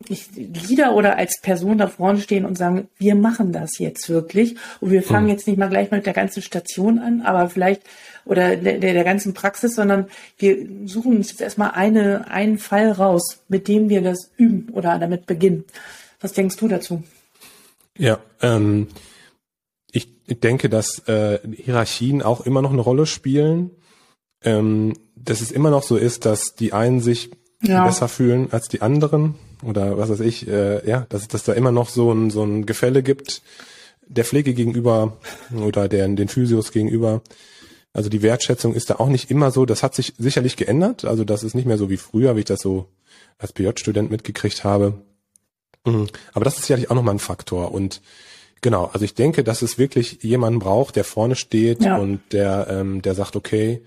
Leader 0.08 0.94
oder 0.94 1.16
als 1.16 1.40
Person 1.42 1.78
da 1.78 1.86
vorne 1.86 2.20
stehen 2.20 2.44
und 2.44 2.56
sagen, 2.56 2.88
wir 2.96 3.14
machen 3.14 3.52
das 3.52 3.78
jetzt 3.78 4.08
wirklich 4.08 4.56
und 4.80 4.90
wir 4.90 5.02
fangen 5.02 5.24
mhm. 5.24 5.32
jetzt 5.32 5.46
nicht 5.46 5.58
mal 5.58 5.68
gleich 5.68 5.90
mit 5.90 6.06
der 6.06 6.14
ganzen 6.14 6.42
Station 6.42 6.98
an, 6.98 7.20
aber 7.22 7.50
vielleicht 7.50 7.82
oder 8.24 8.56
der, 8.56 8.78
der 8.78 9.04
ganzen 9.04 9.34
Praxis, 9.34 9.74
sondern 9.74 10.06
wir 10.38 10.66
suchen 10.86 11.16
uns 11.16 11.30
jetzt 11.30 11.42
erstmal 11.42 11.72
eine, 11.72 12.30
einen 12.30 12.58
Fall 12.58 12.92
raus, 12.92 13.42
mit 13.48 13.68
dem 13.68 13.88
wir 13.88 14.00
das 14.00 14.30
üben 14.36 14.70
oder 14.72 14.98
damit 14.98 15.26
beginnen. 15.26 15.64
Was 16.20 16.32
denkst 16.32 16.56
du 16.56 16.68
dazu? 16.68 17.02
Ja, 17.98 18.20
ähm, 18.40 18.88
ich, 19.92 20.08
ich 20.26 20.40
denke, 20.40 20.70
dass 20.70 21.06
äh, 21.08 21.40
Hierarchien 21.52 22.22
auch 22.22 22.40
immer 22.42 22.62
noch 22.62 22.72
eine 22.72 22.80
Rolle 22.80 23.06
spielen. 23.06 23.70
Ähm, 24.42 24.94
dass 25.14 25.42
es 25.42 25.50
immer 25.50 25.68
noch 25.68 25.82
so 25.82 25.98
ist, 25.98 26.24
dass 26.24 26.54
die 26.54 26.72
einen 26.72 27.00
sich 27.00 27.30
ja. 27.62 27.84
besser 27.84 28.08
fühlen 28.08 28.48
als 28.52 28.68
die 28.68 28.80
anderen 28.80 29.34
oder 29.62 29.98
was 29.98 30.10
weiß 30.10 30.20
ich, 30.20 30.48
äh, 30.48 30.88
ja, 30.88 31.06
dass, 31.08 31.28
dass 31.28 31.44
da 31.44 31.52
immer 31.52 31.72
noch 31.72 31.88
so 31.88 32.12
ein, 32.12 32.30
so 32.30 32.42
ein 32.42 32.66
Gefälle 32.66 33.02
gibt, 33.02 33.42
der 34.06 34.24
Pflege 34.24 34.54
gegenüber 34.54 35.18
oder 35.56 35.88
der, 35.88 36.08
den 36.08 36.28
Physios 36.28 36.72
gegenüber. 36.72 37.22
Also 37.92 38.08
die 38.08 38.22
Wertschätzung 38.22 38.74
ist 38.74 38.90
da 38.90 38.96
auch 38.96 39.08
nicht 39.08 39.30
immer 39.30 39.50
so. 39.50 39.66
Das 39.66 39.82
hat 39.82 39.94
sich 39.94 40.14
sicherlich 40.18 40.56
geändert. 40.56 41.04
Also 41.04 41.24
das 41.24 41.42
ist 41.42 41.54
nicht 41.54 41.66
mehr 41.66 41.78
so 41.78 41.90
wie 41.90 41.96
früher, 41.96 42.36
wie 42.36 42.40
ich 42.40 42.44
das 42.44 42.60
so 42.60 42.86
als 43.38 43.52
PJ-Student 43.52 44.10
mitgekriegt 44.10 44.64
habe. 44.64 45.00
Mhm. 45.84 46.08
Aber 46.32 46.44
das 46.44 46.56
ist 46.56 46.62
sicherlich 46.66 46.90
auch 46.90 46.94
nochmal 46.94 47.14
ein 47.14 47.20
Faktor. 47.20 47.72
Und 47.72 48.00
genau, 48.60 48.90
also 48.92 49.04
ich 49.04 49.14
denke, 49.14 49.42
dass 49.42 49.62
es 49.62 49.78
wirklich 49.78 50.22
jemanden 50.22 50.60
braucht, 50.60 50.96
der 50.96 51.04
vorne 51.04 51.36
steht 51.36 51.82
ja. 51.82 51.96
und 51.96 52.20
der, 52.32 52.68
ähm, 52.70 53.02
der 53.02 53.14
sagt, 53.14 53.34
okay, 53.34 53.82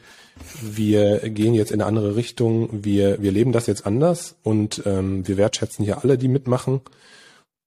wir 0.61 1.29
gehen 1.29 1.53
jetzt 1.53 1.71
in 1.71 1.81
eine 1.81 1.87
andere 1.87 2.15
Richtung, 2.15 2.83
wir, 2.83 3.21
wir 3.21 3.31
leben 3.31 3.51
das 3.51 3.67
jetzt 3.67 3.85
anders 3.85 4.35
und 4.43 4.83
ähm, 4.85 5.27
wir 5.27 5.37
wertschätzen 5.37 5.85
hier 5.85 6.03
alle, 6.03 6.17
die 6.17 6.27
mitmachen. 6.27 6.81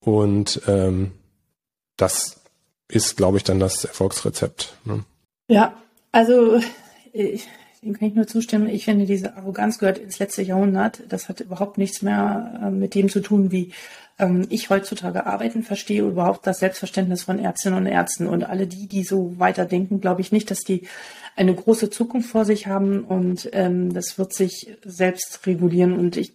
Und 0.00 0.62
ähm, 0.66 1.12
das 1.96 2.40
ist, 2.88 3.16
glaube 3.16 3.38
ich, 3.38 3.44
dann 3.44 3.58
das 3.58 3.84
Erfolgsrezept. 3.84 4.76
Ne? 4.84 5.04
Ja, 5.48 5.76
also 6.12 6.60
ich, 7.12 7.48
dem 7.82 7.94
kann 7.94 8.08
ich 8.08 8.14
nur 8.14 8.26
zustimmen. 8.26 8.68
Ich 8.68 8.84
finde, 8.84 9.06
diese 9.06 9.36
Arroganz 9.36 9.78
gehört 9.78 9.98
ins 9.98 10.18
letzte 10.18 10.42
Jahrhundert. 10.42 11.02
Das 11.08 11.28
hat 11.28 11.40
überhaupt 11.40 11.78
nichts 11.78 12.02
mehr 12.02 12.60
äh, 12.62 12.70
mit 12.70 12.94
dem 12.94 13.08
zu 13.08 13.20
tun, 13.20 13.50
wie 13.52 13.72
ähm, 14.18 14.46
ich 14.48 14.70
heutzutage 14.70 15.26
arbeiten 15.26 15.62
verstehe, 15.62 16.02
überhaupt 16.02 16.46
das 16.46 16.60
Selbstverständnis 16.60 17.22
von 17.24 17.38
Ärztinnen 17.38 17.78
und 17.78 17.86
Ärzten. 17.86 18.26
Und 18.26 18.44
alle 18.44 18.66
die, 18.66 18.86
die 18.86 19.04
so 19.04 19.38
weiterdenken, 19.38 20.00
glaube 20.00 20.20
ich 20.20 20.32
nicht, 20.32 20.50
dass 20.50 20.60
die 20.60 20.86
eine 21.36 21.54
große 21.54 21.90
Zukunft 21.90 22.30
vor 22.30 22.44
sich 22.44 22.66
haben 22.66 23.04
und 23.04 23.50
ähm, 23.52 23.92
das 23.92 24.18
wird 24.18 24.32
sich 24.32 24.76
selbst 24.84 25.46
regulieren. 25.46 25.92
Und 25.92 26.16
ich 26.16 26.34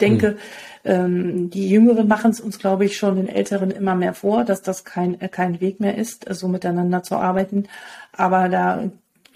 denke, 0.00 0.30
hm. 0.30 0.36
ähm, 0.84 1.50
die 1.50 1.70
Jüngeren 1.70 2.08
machen 2.08 2.32
es 2.32 2.40
uns, 2.40 2.58
glaube 2.58 2.84
ich, 2.84 2.96
schon 2.96 3.16
den 3.16 3.28
Älteren 3.28 3.70
immer 3.70 3.94
mehr 3.94 4.14
vor, 4.14 4.44
dass 4.44 4.60
das 4.60 4.84
kein, 4.84 5.20
äh, 5.20 5.28
kein 5.28 5.60
Weg 5.60 5.80
mehr 5.80 5.96
ist, 5.96 6.26
so 6.28 6.48
miteinander 6.48 7.02
zu 7.02 7.16
arbeiten. 7.16 7.68
Aber 8.12 8.48
da 8.48 8.90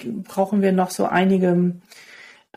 brauchen 0.04 0.60
wir 0.60 0.72
noch 0.72 0.90
so 0.90 1.06
einige, 1.06 1.76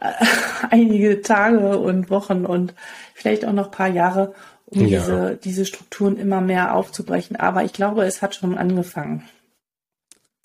äh, 0.01 0.12
einige 0.71 1.21
Tage 1.21 1.77
und 1.77 2.09
Wochen 2.09 2.45
und 2.45 2.74
vielleicht 3.13 3.45
auch 3.45 3.53
noch 3.53 3.65
ein 3.65 3.71
paar 3.71 3.89
Jahre, 3.89 4.33
um 4.71 4.85
ja. 4.85 4.99
diese, 4.99 5.39
diese 5.43 5.65
Strukturen 5.65 6.17
immer 6.17 6.41
mehr 6.41 6.75
aufzubrechen. 6.75 7.35
Aber 7.35 7.63
ich 7.63 7.73
glaube, 7.73 8.03
es 8.05 8.21
hat 8.21 8.35
schon 8.35 8.57
angefangen. 8.57 9.23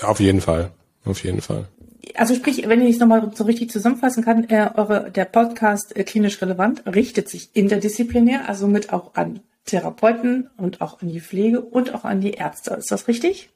Auf 0.03 0.21
jeden 0.21 0.41
Fall. 0.41 0.71
Auf 1.05 1.23
jeden 1.23 1.41
Fall. 1.41 1.67
Also 2.15 2.35
sprich, 2.35 2.69
wenn 2.69 2.83
ich 2.83 2.95
es 2.95 3.01
nochmal 3.01 3.31
so 3.35 3.45
richtig 3.45 3.71
zusammenfassen 3.71 4.25
kann, 4.25 4.49
äh, 4.49 4.71
eure, 4.75 5.11
der 5.11 5.25
Podcast 5.25 5.97
äh, 5.97 6.05
klinisch 6.05 6.41
relevant 6.41 6.83
richtet 6.87 7.29
sich 7.29 7.51
interdisziplinär, 7.55 8.49
also 8.49 8.67
mit 8.67 8.93
auch 8.93 9.15
an 9.15 9.41
Therapeuten 9.65 10.51
und 10.57 10.81
auch 10.81 11.01
an 11.01 11.09
die 11.09 11.21
Pflege 11.21 11.61
und 11.61 11.95
auch 11.95 12.05
an 12.05 12.21
die 12.21 12.33
Ärzte. 12.33 12.75
Ist 12.75 12.91
das 12.91 13.09
richtig? 13.09 13.51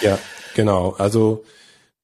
ja, 0.00 0.18
genau. 0.54 0.94
Also 0.98 1.44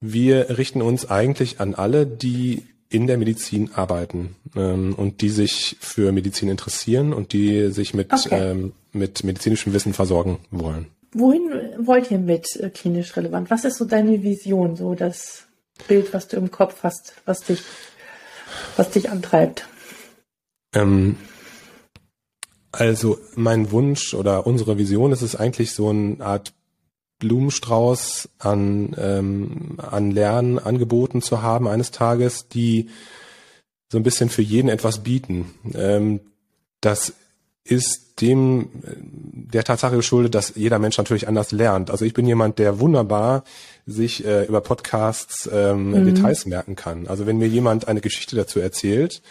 wir 0.01 0.57
richten 0.57 0.83
uns 0.83 1.11
eigentlich 1.11 1.61
an 1.61 1.75
alle, 1.75 2.07
die 2.07 2.65
in 2.91 3.07
der 3.07 3.17
Medizin 3.17 3.71
arbeiten 3.73 4.35
ähm, 4.57 4.95
und 4.97 5.23
die 5.23 5.31
sich 5.31 5.77
für 5.81 6.13
Medizin 6.13 6.49
interessieren 6.49 7.13
und 7.13 7.33
die 7.33 7.71
sich 7.71 7.95
mit, 7.95 8.13
okay. 8.13 8.51
ähm, 8.51 8.73
mit 8.93 9.23
medizinischem 9.25 9.73
Wissen 9.73 9.95
versorgen 9.95 10.41
wollen. 10.51 10.89
Wohin 11.13 11.51
wollt 11.79 12.11
ihr 12.11 12.19
mit 12.19 12.57
äh, 12.57 12.69
klinisch 12.69 13.17
relevant? 13.17 13.49
Was 13.51 13.65
ist 13.65 13.79
so 13.79 13.85
deine 13.85 14.23
Vision, 14.23 14.77
so 14.77 14.95
das 14.95 15.47
Bild, 15.87 16.13
was 16.13 16.29
du 16.29 16.37
im 16.37 16.51
Kopf 16.51 16.83
hast, 16.83 17.15
was 17.25 17.41
dich, 17.41 17.63
was 18.77 18.91
dich 18.91 19.09
antreibt? 19.09 19.67
Ähm, 20.75 21.17
also 22.73 23.19
mein 23.37 23.71
Wunsch 23.71 24.15
oder 24.15 24.47
unsere 24.47 24.79
Vision 24.79 25.13
ist 25.13 25.23
es 25.23 25.37
eigentlich 25.37 25.73
so 25.73 25.91
eine 25.91 26.21
Art 26.21 26.53
Blumenstrauß 27.21 28.29
an, 28.41 28.97
ähm, 28.99 29.79
an 29.79 30.11
Lernangeboten 30.11 31.23
zu 31.23 31.43
haben 31.43 31.69
eines 31.69 31.93
Tages, 31.93 32.49
die 32.49 32.89
so 33.89 33.99
ein 33.99 34.03
bisschen 34.03 34.29
für 34.29 34.43
jeden 34.43 34.69
etwas 34.69 35.05
bieten. 35.05 35.55
Ähm, 35.75 36.21
das 36.81 37.13
ist 37.63 38.21
dem 38.21 38.69
der 39.53 39.65
Tatsache 39.65 39.97
geschuldet, 39.97 40.35
dass 40.35 40.55
jeder 40.57 40.79
Mensch 40.79 40.99
natürlich 40.99 41.29
anders 41.29 41.53
lernt. 41.53 41.91
Also 41.91 42.05
ich 42.05 42.15
bin 42.15 42.27
jemand, 42.27 42.59
der 42.59 42.81
wunderbar 42.81 43.45
sich 43.87 44.25
äh, 44.25 44.45
über 44.45 44.61
Podcasts 44.61 45.49
ähm, 45.53 45.91
mhm. 45.91 46.05
Details 46.05 46.47
merken 46.47 46.77
kann. 46.77 47.07
Also 47.07 47.27
wenn 47.27 47.39
mir 47.39 47.49
jemand 47.49 47.89
eine 47.89 48.01
Geschichte 48.01 48.37
dazu 48.37 48.61
erzählt 48.61 49.23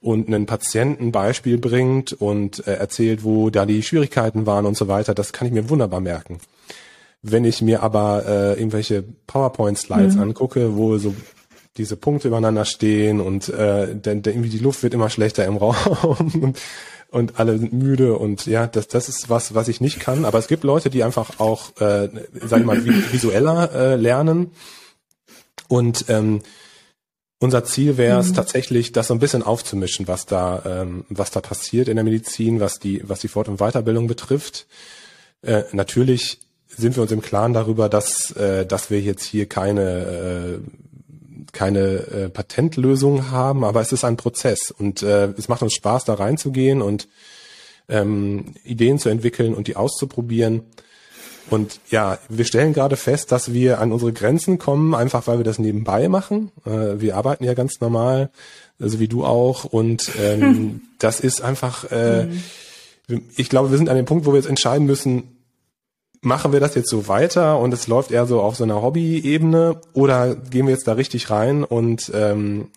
und 0.00 0.28
einen 0.28 0.46
Patienten 0.46 1.12
Beispiel 1.12 1.58
bringt 1.58 2.12
und 2.12 2.66
äh, 2.66 2.74
erzählt, 2.74 3.24
wo 3.24 3.50
da 3.50 3.66
die 3.66 3.82
Schwierigkeiten 3.82 4.46
waren 4.46 4.66
und 4.66 4.76
so 4.76 4.88
weiter, 4.88 5.14
das 5.14 5.32
kann 5.32 5.46
ich 5.46 5.52
mir 5.52 5.68
wunderbar 5.68 6.00
merken. 6.00 6.38
Wenn 7.22 7.44
ich 7.44 7.60
mir 7.60 7.82
aber 7.82 8.24
äh, 8.26 8.52
irgendwelche 8.54 9.02
PowerPoint-Slides 9.26 10.14
mhm. 10.14 10.22
angucke, 10.22 10.76
wo 10.76 10.96
so 10.98 11.14
diese 11.76 11.96
Punkte 11.96 12.28
übereinander 12.28 12.64
stehen 12.64 13.20
und 13.20 13.48
äh, 13.48 13.94
denn, 13.94 14.22
denn 14.22 14.34
irgendwie 14.34 14.48
die 14.48 14.58
Luft 14.58 14.82
wird 14.82 14.94
immer 14.94 15.10
schlechter 15.10 15.44
im 15.44 15.56
Raum 15.58 15.76
und, 16.40 16.58
und 17.10 17.38
alle 17.38 17.58
sind 17.58 17.72
müde 17.72 18.16
und 18.16 18.46
ja, 18.46 18.66
das, 18.66 18.88
das 18.88 19.08
ist 19.08 19.28
was, 19.28 19.54
was 19.54 19.68
ich 19.68 19.80
nicht 19.80 20.00
kann. 20.00 20.24
Aber 20.24 20.38
es 20.38 20.48
gibt 20.48 20.64
Leute, 20.64 20.90
die 20.90 21.04
einfach 21.04 21.38
auch, 21.38 21.76
äh, 21.80 22.08
sag 22.44 22.60
ich 22.60 22.66
mal, 22.66 22.84
visueller 22.84 23.72
äh, 23.72 23.96
lernen. 23.96 24.52
Und 25.68 26.06
ähm, 26.08 26.42
unser 27.38 27.64
Ziel 27.64 27.96
wäre 27.96 28.20
es 28.20 28.30
mhm. 28.30 28.34
tatsächlich, 28.34 28.92
das 28.92 29.08
so 29.08 29.14
ein 29.14 29.20
bisschen 29.20 29.42
aufzumischen, 29.42 30.08
was 30.08 30.26
da, 30.26 30.62
ähm, 30.66 31.04
was 31.08 31.30
da 31.30 31.40
passiert 31.40 31.88
in 31.88 31.96
der 31.96 32.04
Medizin, 32.04 32.60
was 32.60 32.78
die, 32.78 33.02
was 33.08 33.20
die 33.20 33.28
Fort- 33.28 33.48
und 33.48 33.58
Weiterbildung 33.60 34.06
betrifft. 34.06 34.66
Äh, 35.42 35.62
natürlich 35.72 36.38
sind 36.76 36.96
wir 36.96 37.02
uns 37.02 37.12
im 37.12 37.22
Klaren 37.22 37.52
darüber, 37.52 37.88
dass, 37.88 38.30
äh, 38.32 38.66
dass 38.66 38.90
wir 38.90 39.00
jetzt 39.00 39.24
hier 39.24 39.46
keine, 39.46 39.82
äh, 39.82 40.58
keine 41.52 41.80
äh, 41.80 42.28
Patentlösung 42.28 43.30
haben, 43.30 43.64
aber 43.64 43.80
es 43.80 43.92
ist 43.92 44.04
ein 44.04 44.16
Prozess 44.16 44.70
und 44.70 45.02
äh, 45.02 45.26
es 45.36 45.48
macht 45.48 45.62
uns 45.62 45.74
Spaß, 45.74 46.04
da 46.04 46.14
reinzugehen 46.14 46.82
und 46.82 47.08
ähm, 47.88 48.54
Ideen 48.64 48.98
zu 48.98 49.08
entwickeln 49.08 49.54
und 49.54 49.66
die 49.66 49.76
auszuprobieren. 49.76 50.62
Und 51.50 51.80
ja, 51.90 52.18
wir 52.28 52.44
stellen 52.44 52.72
gerade 52.72 52.96
fest, 52.96 53.32
dass 53.32 53.52
wir 53.52 53.80
an 53.80 53.90
unsere 53.90 54.12
Grenzen 54.12 54.58
kommen, 54.58 54.94
einfach 54.94 55.26
weil 55.26 55.38
wir 55.38 55.44
das 55.44 55.58
nebenbei 55.58 56.08
machen. 56.08 56.52
Äh, 56.64 57.00
wir 57.00 57.16
arbeiten 57.16 57.44
ja 57.44 57.54
ganz 57.54 57.80
normal, 57.80 58.30
so 58.78 58.84
also 58.84 59.00
wie 59.00 59.08
du 59.08 59.24
auch. 59.24 59.64
Und 59.64 60.10
ähm, 60.20 60.40
hm. 60.40 60.80
das 60.98 61.18
ist 61.18 61.42
einfach, 61.42 61.90
äh, 61.90 62.28
hm. 63.08 63.22
ich 63.36 63.48
glaube, 63.48 63.72
wir 63.72 63.78
sind 63.78 63.88
an 63.88 63.96
dem 63.96 64.06
Punkt, 64.06 64.26
wo 64.26 64.32
wir 64.32 64.38
jetzt 64.38 64.48
entscheiden 64.48 64.86
müssen, 64.86 65.39
machen 66.22 66.52
wir 66.52 66.60
das 66.60 66.74
jetzt 66.74 66.90
so 66.90 67.08
weiter 67.08 67.58
und 67.58 67.72
es 67.72 67.86
läuft 67.86 68.10
eher 68.10 68.26
so 68.26 68.40
auf 68.40 68.56
so 68.56 68.64
einer 68.64 68.82
Hobby-Ebene 68.82 69.80
oder 69.92 70.34
gehen 70.34 70.66
wir 70.66 70.74
jetzt 70.74 70.86
da 70.86 70.92
richtig 70.92 71.30
rein 71.30 71.64
und 71.64 72.10
ähm, 72.14 72.68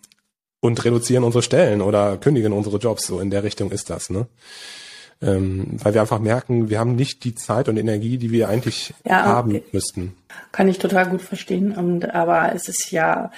und 0.62 0.86
reduzieren 0.86 1.26
unsere 1.26 1.44
Stellen 1.44 1.82
oder 1.82 2.16
kündigen 2.16 2.54
unsere 2.54 2.78
Jobs. 2.78 3.06
So 3.06 3.20
in 3.20 3.30
der 3.30 3.44
Richtung 3.44 3.72
ist 3.72 3.90
das, 3.90 4.10
ne? 4.10 4.28
Ähm, 5.22 5.78
weil 5.84 5.94
wir 5.94 6.02
einfach 6.02 6.20
merken, 6.20 6.70
wir 6.70 6.80
haben 6.80 6.96
nicht 6.96 7.26
die 7.26 7.36
Zeit 7.36 7.68
und 7.68 7.78
Energie, 7.78 8.18
die 8.18 8.32
wir 8.32 8.48
eigentlich 8.48 8.94
ja, 9.06 9.24
haben 9.24 9.62
müssten. 9.74 10.16
Kann 10.54 10.70
ich 10.70 10.80
total 10.80 11.10
gut 11.10 11.22
verstehen. 11.22 11.74
Und 11.74 12.16
aber 12.16 12.56
es 12.56 12.70
ist 12.70 12.92
ja 12.92 13.32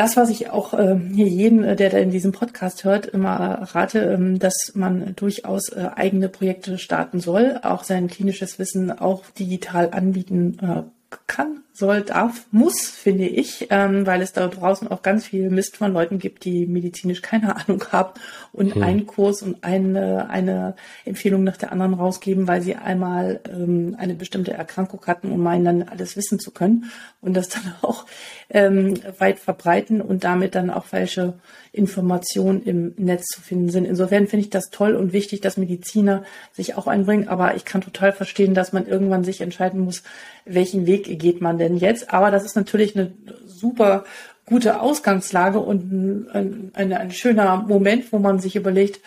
das, 0.00 0.16
was 0.16 0.30
ich 0.30 0.48
auch 0.48 0.72
äh, 0.72 0.98
hier 1.12 1.28
jeden, 1.28 1.62
äh, 1.62 1.76
der 1.76 1.90
da 1.90 1.98
in 1.98 2.10
diesem 2.10 2.32
Podcast 2.32 2.84
hört, 2.84 3.04
immer 3.04 3.68
rate, 3.74 3.98
ähm, 3.98 4.38
dass 4.38 4.72
man 4.74 5.14
durchaus 5.14 5.68
äh, 5.68 5.90
eigene 5.94 6.30
Projekte 6.30 6.78
starten 6.78 7.20
soll, 7.20 7.60
auch 7.62 7.84
sein 7.84 8.08
klinisches 8.08 8.58
Wissen 8.58 8.98
auch 8.98 9.24
digital 9.38 9.90
anbieten 9.92 10.86
kann, 11.26 11.60
soll, 11.72 12.02
darf, 12.02 12.46
muss, 12.50 12.88
finde 12.88 13.26
ich, 13.26 13.68
ähm, 13.70 14.06
weil 14.06 14.22
es 14.22 14.32
da 14.32 14.48
draußen 14.48 14.88
auch 14.88 15.02
ganz 15.02 15.26
viel 15.26 15.50
Mist 15.50 15.76
von 15.76 15.92
Leuten 15.92 16.18
gibt, 16.18 16.44
die 16.44 16.66
medizinisch 16.66 17.22
keine 17.22 17.56
Ahnung 17.68 17.84
haben 17.92 18.12
und 18.52 18.74
hm. 18.74 18.82
einen 18.82 19.06
Kurs 19.06 19.42
und 19.42 19.62
eine, 19.62 20.28
eine 20.30 20.74
Empfehlung 21.04 21.44
nach 21.44 21.56
der 21.56 21.72
anderen 21.72 21.94
rausgeben, 21.94 22.48
weil 22.48 22.60
sie 22.60 22.74
einmal 22.74 23.40
ähm, 23.48 23.96
eine 23.98 24.14
bestimmte 24.14 24.52
Erkrankung 24.52 25.00
hatten 25.06 25.30
und 25.30 25.40
meinen 25.40 25.64
dann 25.64 25.82
alles 25.84 26.16
wissen 26.16 26.38
zu 26.38 26.50
können 26.50 26.90
und 27.20 27.34
das 27.34 27.48
dann 27.48 27.74
auch 27.82 28.06
ähm, 28.50 28.94
weit 29.18 29.38
verbreiten 29.38 30.00
und 30.00 30.24
damit 30.24 30.54
dann 30.54 30.70
auch 30.70 30.84
falsche 30.84 31.34
Informationen 31.72 32.64
im 32.64 32.94
Netz 32.96 33.26
zu 33.26 33.40
finden 33.40 33.70
sind. 33.70 33.84
Insofern 33.84 34.26
finde 34.26 34.44
ich 34.44 34.50
das 34.50 34.70
toll 34.70 34.96
und 34.96 35.12
wichtig, 35.12 35.40
dass 35.40 35.56
Mediziner 35.56 36.24
sich 36.52 36.74
auch 36.74 36.88
einbringen, 36.88 37.28
aber 37.28 37.54
ich 37.54 37.64
kann 37.64 37.80
total 37.80 38.12
verstehen, 38.12 38.54
dass 38.54 38.72
man 38.72 38.88
irgendwann 38.88 39.22
sich 39.22 39.40
entscheiden 39.40 39.80
muss, 39.80 40.02
welchen 40.44 40.86
Weg 40.86 41.20
geht 41.20 41.40
man 41.40 41.58
denn 41.60 41.76
jetzt. 41.76 42.12
Aber 42.12 42.32
das 42.32 42.44
ist 42.44 42.56
natürlich 42.56 42.96
eine 42.96 43.12
super 43.46 44.04
gute 44.46 44.80
Ausgangslage 44.80 45.60
und 45.60 45.92
ein, 46.34 46.70
ein, 46.74 46.92
ein 46.92 47.12
schöner 47.12 47.58
Moment, 47.68 48.12
wo 48.12 48.18
man 48.18 48.40
sich 48.40 48.56
überlegt, 48.56 49.00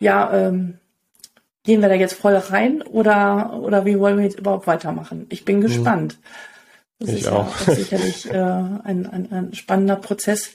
ja, 0.00 0.32
ähm, 0.32 0.78
gehen 1.62 1.80
wir 1.80 1.88
da 1.88 1.94
jetzt 1.94 2.14
voll 2.14 2.34
rein 2.34 2.82
oder, 2.82 3.60
oder 3.62 3.84
wie 3.84 3.98
wollen 3.98 4.16
wir 4.16 4.24
jetzt 4.24 4.38
überhaupt 4.38 4.66
weitermachen? 4.66 5.26
Ich 5.28 5.44
bin 5.44 5.58
mhm. 5.58 5.62
gespannt. 5.62 6.18
Das 6.98 7.10
ich 7.10 7.20
ist 7.20 7.28
auch. 7.28 7.66
ja 7.66 7.74
sicherlich 7.74 8.30
äh, 8.30 8.36
ein, 8.36 9.06
ein, 9.06 9.28
ein 9.30 9.54
spannender 9.54 9.96
Prozess, 9.96 10.50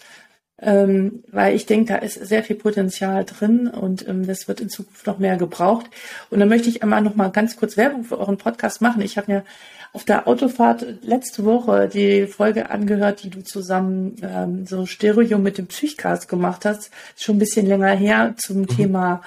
ähm, 0.61 1.23
weil 1.31 1.55
ich 1.55 1.65
denke, 1.65 1.93
da 1.93 1.99
ist 1.99 2.15
sehr 2.15 2.43
viel 2.43 2.55
Potenzial 2.55 3.25
drin 3.25 3.67
und 3.67 4.07
ähm, 4.07 4.25
das 4.25 4.47
wird 4.47 4.61
in 4.61 4.69
Zukunft 4.69 5.05
noch 5.05 5.19
mehr 5.19 5.35
gebraucht. 5.35 5.87
Und 6.29 6.39
dann 6.39 6.47
möchte 6.47 6.69
ich 6.69 6.81
einmal 6.81 7.01
noch 7.01 7.15
mal 7.15 7.29
ganz 7.29 7.57
kurz 7.57 7.75
Werbung 7.75 8.03
für 8.03 8.17
euren 8.19 8.37
Podcast 8.37 8.81
machen. 8.81 9.01
Ich 9.01 9.17
habe 9.17 9.31
mir 9.31 9.43
auf 9.91 10.05
der 10.05 10.27
Autofahrt 10.27 10.85
letzte 11.03 11.45
Woche 11.45 11.89
die 11.91 12.27
Folge 12.27 12.69
angehört, 12.69 13.23
die 13.23 13.29
du 13.29 13.43
zusammen 13.43 14.15
ähm, 14.21 14.65
so 14.65 14.85
Stereo 14.85 15.37
mit 15.37 15.57
dem 15.57 15.67
Psychcast 15.67 16.27
gemacht 16.27 16.65
hast. 16.65 16.91
Schon 17.17 17.35
ein 17.35 17.39
bisschen 17.39 17.65
länger 17.65 17.91
her 17.91 18.35
zum 18.37 18.59
mhm. 18.59 18.67
Thema 18.67 19.21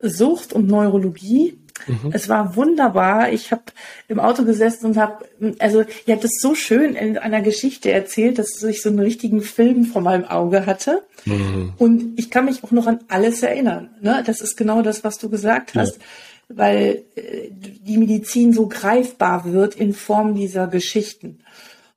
Sucht 0.00 0.52
und 0.52 0.66
Neurologie. 0.68 1.58
Mhm. 1.86 2.10
Es 2.12 2.28
war 2.28 2.56
wunderbar. 2.56 3.32
Ich 3.32 3.50
habe 3.50 3.62
im 4.08 4.20
Auto 4.20 4.44
gesessen 4.44 4.86
und 4.86 4.96
habe, 4.96 5.26
also 5.58 5.84
ihr 6.06 6.14
habt 6.14 6.24
es 6.24 6.38
so 6.40 6.54
schön 6.54 6.94
in 6.94 7.18
einer 7.18 7.42
Geschichte 7.42 7.90
erzählt, 7.90 8.38
dass 8.38 8.62
ich 8.62 8.82
so 8.82 8.88
einen 8.88 9.00
richtigen 9.00 9.42
Film 9.42 9.84
vor 9.84 10.02
meinem 10.02 10.24
Auge 10.24 10.66
hatte. 10.66 11.02
Mhm. 11.24 11.74
Und 11.78 12.18
ich 12.18 12.30
kann 12.30 12.46
mich 12.46 12.64
auch 12.64 12.70
noch 12.70 12.86
an 12.86 13.00
alles 13.08 13.42
erinnern. 13.42 13.90
Ne? 14.00 14.22
Das 14.24 14.40
ist 14.40 14.56
genau 14.56 14.82
das, 14.82 15.04
was 15.04 15.18
du 15.18 15.28
gesagt 15.28 15.74
hast. 15.74 15.96
Ja. 15.96 16.02
Weil 16.48 17.02
äh, 17.16 17.50
die 17.50 17.98
Medizin 17.98 18.52
so 18.52 18.68
greifbar 18.68 19.50
wird 19.52 19.74
in 19.74 19.94
Form 19.94 20.34
dieser 20.34 20.66
Geschichten. 20.66 21.40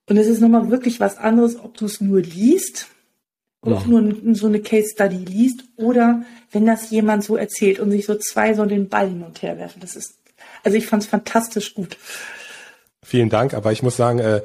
Und 0.09 0.17
es 0.17 0.27
ist 0.27 0.39
nochmal 0.39 0.71
wirklich 0.71 0.99
was 0.99 1.17
anderes, 1.17 1.59
ob 1.59 1.77
du 1.77 1.85
es 1.85 1.99
nur 1.99 2.21
liest, 2.21 2.87
ja. 3.65 3.81
nur 3.85 4.35
so 4.35 4.47
eine 4.47 4.59
Case 4.59 4.89
Study 4.93 5.17
liest 5.17 5.63
oder 5.75 6.23
wenn 6.51 6.65
das 6.65 6.89
jemand 6.89 7.23
so 7.23 7.35
erzählt 7.35 7.79
und 7.79 7.91
sich 7.91 8.05
so 8.05 8.15
zwei 8.15 8.53
so 8.53 8.65
den 8.65 8.89
Ball 8.89 9.09
hin 9.09 9.23
und 9.23 9.41
her 9.41 9.57
werfen. 9.57 9.79
Das 9.79 9.95
ist, 9.95 10.15
also 10.63 10.77
ich 10.77 10.87
fand 10.87 11.03
es 11.03 11.09
fantastisch 11.09 11.73
gut. 11.73 11.97
Vielen 13.03 13.29
Dank, 13.29 13.53
aber 13.53 13.71
ich 13.71 13.83
muss 13.83 13.97
sagen, 13.97 14.19
äh, 14.19 14.41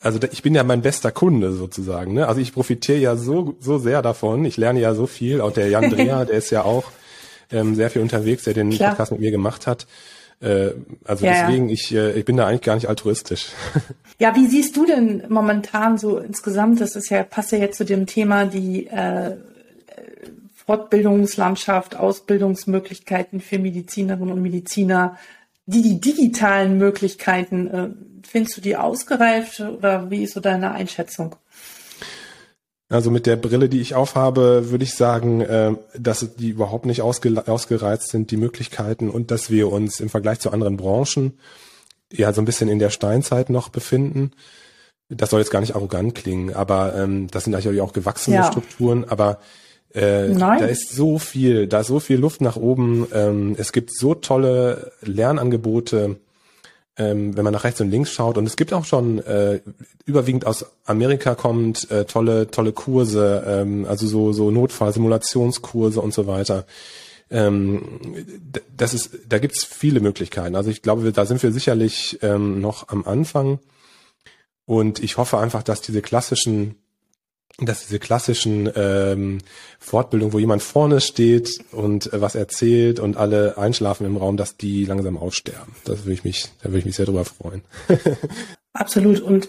also 0.00 0.18
ich 0.30 0.42
bin 0.42 0.54
ja 0.54 0.64
mein 0.64 0.82
bester 0.82 1.12
Kunde 1.12 1.52
sozusagen. 1.52 2.14
Ne? 2.14 2.26
Also 2.26 2.40
ich 2.40 2.52
profitiere 2.52 2.98
ja 2.98 3.16
so 3.16 3.56
so 3.60 3.78
sehr 3.78 4.02
davon. 4.02 4.44
Ich 4.44 4.56
lerne 4.56 4.80
ja 4.80 4.94
so 4.94 5.06
viel. 5.06 5.40
Auch 5.40 5.52
der 5.52 5.68
Jan 5.68 5.90
Dreher, 5.90 6.24
der 6.26 6.36
ist 6.36 6.50
ja 6.50 6.64
auch 6.64 6.90
ähm, 7.52 7.76
sehr 7.76 7.90
viel 7.90 8.02
unterwegs, 8.02 8.44
der 8.44 8.54
den 8.54 8.70
Klar. 8.70 8.90
Podcast 8.90 9.12
mit 9.12 9.20
mir 9.20 9.30
gemacht 9.30 9.66
hat. 9.66 9.86
Äh, 10.42 10.72
also 11.04 11.24
ja, 11.24 11.46
deswegen, 11.46 11.68
ja. 11.68 11.74
ich, 11.74 11.94
äh, 11.94 12.12
ich 12.12 12.24
bin 12.24 12.36
da 12.36 12.46
eigentlich 12.46 12.62
gar 12.62 12.74
nicht 12.74 12.88
altruistisch. 12.88 13.48
Ja, 14.18 14.36
wie 14.36 14.46
siehst 14.46 14.76
du 14.76 14.86
denn 14.86 15.24
momentan 15.30 15.98
so 15.98 16.18
insgesamt, 16.18 16.80
das 16.80 16.94
ist 16.94 17.08
ja, 17.08 17.24
passt 17.24 17.50
ja 17.50 17.58
jetzt 17.58 17.76
zu 17.76 17.84
dem 17.84 18.06
Thema, 18.06 18.44
die 18.44 18.86
äh, 18.86 19.36
Fortbildungslandschaft, 20.54 21.96
Ausbildungsmöglichkeiten 21.96 23.40
für 23.40 23.58
Medizinerinnen 23.58 24.32
und 24.32 24.40
Mediziner, 24.40 25.18
die, 25.66 25.82
die 25.82 26.00
digitalen 26.00 26.78
Möglichkeiten, 26.78 27.66
äh, 27.66 27.88
findest 28.24 28.58
du 28.58 28.60
die 28.60 28.76
ausgereift 28.76 29.58
oder 29.58 30.08
wie 30.10 30.22
ist 30.22 30.34
so 30.34 30.40
deine 30.40 30.70
Einschätzung? 30.70 31.34
Also 32.92 33.10
mit 33.10 33.24
der 33.24 33.36
Brille, 33.36 33.70
die 33.70 33.80
ich 33.80 33.94
aufhabe, 33.94 34.70
würde 34.70 34.84
ich 34.84 34.94
sagen, 34.94 35.40
äh, 35.40 35.72
dass 35.98 36.34
die 36.36 36.50
überhaupt 36.50 36.84
nicht 36.84 37.00
ausge 37.00 37.42
ausgereizt 37.46 38.10
sind, 38.10 38.30
die 38.30 38.36
Möglichkeiten 38.36 39.08
und 39.08 39.30
dass 39.30 39.50
wir 39.50 39.72
uns 39.72 39.98
im 39.98 40.10
Vergleich 40.10 40.40
zu 40.40 40.50
anderen 40.50 40.76
Branchen 40.76 41.38
ja 42.12 42.34
so 42.34 42.42
ein 42.42 42.44
bisschen 42.44 42.68
in 42.68 42.78
der 42.78 42.90
Steinzeit 42.90 43.48
noch 43.48 43.70
befinden. 43.70 44.32
Das 45.08 45.30
soll 45.30 45.40
jetzt 45.40 45.50
gar 45.50 45.60
nicht 45.60 45.74
arrogant 45.74 46.14
klingen, 46.14 46.52
aber 46.52 46.94
ähm, 46.94 47.28
das 47.30 47.44
sind 47.44 47.52
natürlich 47.52 47.80
auch 47.80 47.94
gewachsene 47.94 48.36
ja. 48.36 48.44
Strukturen, 48.44 49.04
aber 49.08 49.40
äh, 49.94 50.28
Nein. 50.28 50.58
da 50.58 50.66
ist 50.66 50.90
so 50.90 51.18
viel, 51.18 51.66
da 51.68 51.80
ist 51.80 51.86
so 51.86 51.98
viel 51.98 52.18
Luft 52.18 52.42
nach 52.42 52.56
oben. 52.56 53.06
Ähm, 53.14 53.54
es 53.58 53.72
gibt 53.72 53.90
so 53.94 54.14
tolle 54.14 54.92
Lernangebote 55.00 56.16
ähm, 56.96 57.36
wenn 57.36 57.44
man 57.44 57.52
nach 57.52 57.64
rechts 57.64 57.80
und 57.80 57.90
links 57.90 58.12
schaut. 58.12 58.36
Und 58.36 58.46
es 58.46 58.56
gibt 58.56 58.72
auch 58.72 58.84
schon 58.84 59.18
äh, 59.20 59.60
überwiegend 60.04 60.46
aus 60.46 60.66
Amerika 60.84 61.34
kommt 61.34 61.90
äh, 61.90 62.04
tolle 62.04 62.50
tolle 62.50 62.72
Kurse, 62.72 63.44
ähm, 63.46 63.86
also 63.88 64.06
so 64.06 64.32
so 64.32 64.50
Notfallsimulationskurse 64.50 66.00
und 66.00 66.12
so 66.12 66.26
weiter. 66.26 66.66
Ähm, 67.30 68.00
das 68.76 68.92
ist, 68.92 69.18
da 69.26 69.38
gibt's 69.38 69.64
viele 69.64 70.00
Möglichkeiten. 70.00 70.54
Also 70.54 70.70
ich 70.70 70.82
glaube, 70.82 71.12
da 71.12 71.24
sind 71.24 71.42
wir 71.42 71.50
sicherlich 71.50 72.18
ähm, 72.22 72.60
noch 72.60 72.88
am 72.88 73.04
Anfang. 73.06 73.58
Und 74.66 75.02
ich 75.02 75.16
hoffe 75.16 75.38
einfach, 75.38 75.62
dass 75.62 75.80
diese 75.80 76.02
klassischen 76.02 76.76
dass 77.58 77.86
diese 77.86 77.98
klassischen 77.98 78.70
ähm, 78.74 79.38
Fortbildungen, 79.78 80.32
wo 80.32 80.38
jemand 80.38 80.62
vorne 80.62 81.00
steht 81.00 81.50
und 81.72 82.12
äh, 82.12 82.20
was 82.20 82.34
erzählt 82.34 82.98
und 82.98 83.16
alle 83.16 83.58
einschlafen 83.58 84.06
im 84.06 84.16
Raum, 84.16 84.36
dass 84.36 84.56
die 84.56 84.84
langsam 84.84 85.16
aussterben. 85.16 85.74
Das 85.84 86.04
würde 86.04 86.14
ich 86.14 86.24
mich, 86.24 86.48
da 86.62 86.70
würde 86.70 86.78
ich 86.78 86.86
mich 86.86 86.96
sehr 86.96 87.06
drüber 87.06 87.24
freuen. 87.24 87.62
Absolut. 88.72 89.20
Und 89.20 89.48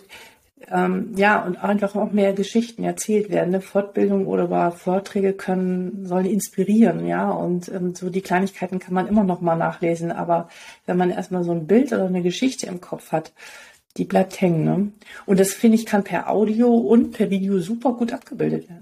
ähm, 0.72 1.14
ja, 1.16 1.44
und 1.44 1.64
einfach 1.64 1.96
auch 1.96 2.12
mehr 2.12 2.34
Geschichten 2.34 2.84
erzählt 2.84 3.30
werden. 3.30 3.52
Ne? 3.52 3.62
Fortbildung 3.62 4.28
oder 4.28 4.72
Vorträge 4.72 5.34
können, 5.34 6.06
sollen 6.06 6.26
inspirieren, 6.26 7.06
ja. 7.06 7.30
Und 7.30 7.70
ähm, 7.70 7.94
so 7.96 8.10
die 8.10 8.22
Kleinigkeiten 8.22 8.80
kann 8.80 8.94
man 8.94 9.08
immer 9.08 9.24
noch 9.24 9.42
mal 9.42 9.56
nachlesen. 9.56 10.12
Aber 10.12 10.50
wenn 10.86 10.98
man 10.98 11.12
erstmal 11.12 11.44
so 11.44 11.52
ein 11.52 11.68
Bild 11.68 11.94
oder 11.94 12.06
eine 12.06 12.24
Geschichte 12.24 12.68
im 12.68 12.82
Kopf 12.82 13.12
hat, 13.12 13.34
die 13.98 14.06
bleibt 14.06 14.40
hängen. 14.42 14.64
Ne? 14.64 14.92
Und 15.26 15.40
das 15.40 15.54
finde 15.54 15.78
ich 15.78 15.86
kann 15.86 16.04
per 16.04 16.30
Audio 16.30 16.74
und 16.74 17.12
per 17.12 17.30
Video 17.30 17.60
super 17.60 17.94
gut 17.94 18.12
abgebildet 18.12 18.70
werden. 18.70 18.82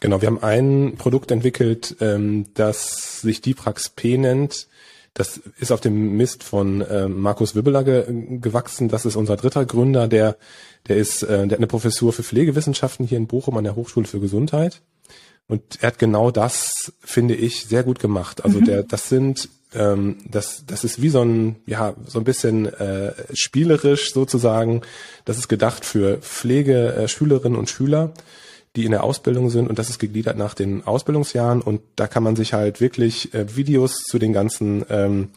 Genau, 0.00 0.20
wir 0.20 0.26
haben 0.26 0.42
ein 0.42 0.96
Produkt 0.98 1.30
entwickelt, 1.30 1.96
ähm, 2.00 2.46
das 2.54 3.20
sich 3.20 3.40
Diprax 3.40 3.88
P 3.90 4.18
nennt. 4.18 4.66
Das 5.14 5.36
ist 5.58 5.70
auf 5.70 5.80
dem 5.80 6.16
Mist 6.16 6.42
von 6.42 6.84
ähm, 6.90 7.20
Markus 7.20 7.54
Wibbeler 7.54 7.84
ge 7.84 8.04
gewachsen. 8.40 8.88
Das 8.88 9.04
ist 9.04 9.14
unser 9.14 9.36
dritter 9.36 9.66
Gründer, 9.66 10.08
der, 10.08 10.36
der 10.88 10.96
ist, 10.96 11.22
äh, 11.22 11.46
der 11.46 11.52
hat 11.52 11.58
eine 11.58 11.66
Professur 11.66 12.12
für 12.12 12.22
Pflegewissenschaften 12.22 13.06
hier 13.06 13.18
in 13.18 13.26
Bochum 13.26 13.56
an 13.58 13.64
der 13.64 13.76
Hochschule 13.76 14.06
für 14.06 14.20
Gesundheit. 14.20 14.82
Und 15.48 15.62
er 15.80 15.88
hat 15.88 15.98
genau 15.98 16.30
das, 16.30 16.92
finde 17.00 17.34
ich, 17.34 17.66
sehr 17.66 17.82
gut 17.82 17.98
gemacht. 17.98 18.44
Also 18.44 18.60
mhm. 18.60 18.64
der, 18.64 18.82
das 18.82 19.08
sind 19.08 19.48
ähm, 19.74 20.18
das, 20.28 20.64
das 20.66 20.84
ist 20.84 21.00
wie 21.00 21.08
so 21.08 21.22
ein, 21.22 21.56
ja, 21.66 21.94
so 22.06 22.18
ein 22.18 22.24
bisschen 22.24 22.66
äh, 22.66 23.12
spielerisch 23.32 24.12
sozusagen. 24.12 24.82
Das 25.24 25.38
ist 25.38 25.48
gedacht 25.48 25.84
für 25.84 26.18
Pflege, 26.18 26.94
äh, 26.94 27.08
Schülerinnen 27.08 27.58
und 27.58 27.70
Schüler, 27.70 28.12
die 28.76 28.84
in 28.84 28.90
der 28.90 29.04
Ausbildung 29.04 29.50
sind 29.50 29.68
und 29.68 29.78
das 29.78 29.90
ist 29.90 29.98
gegliedert 29.98 30.36
nach 30.36 30.54
den 30.54 30.86
Ausbildungsjahren 30.86 31.60
und 31.60 31.82
da 31.96 32.06
kann 32.06 32.22
man 32.22 32.36
sich 32.36 32.52
halt 32.52 32.80
wirklich 32.80 33.34
äh, 33.34 33.56
Videos 33.56 34.02
zu 34.04 34.18
den 34.18 34.32
ganzen 34.32 34.84
ähm, 34.88 35.28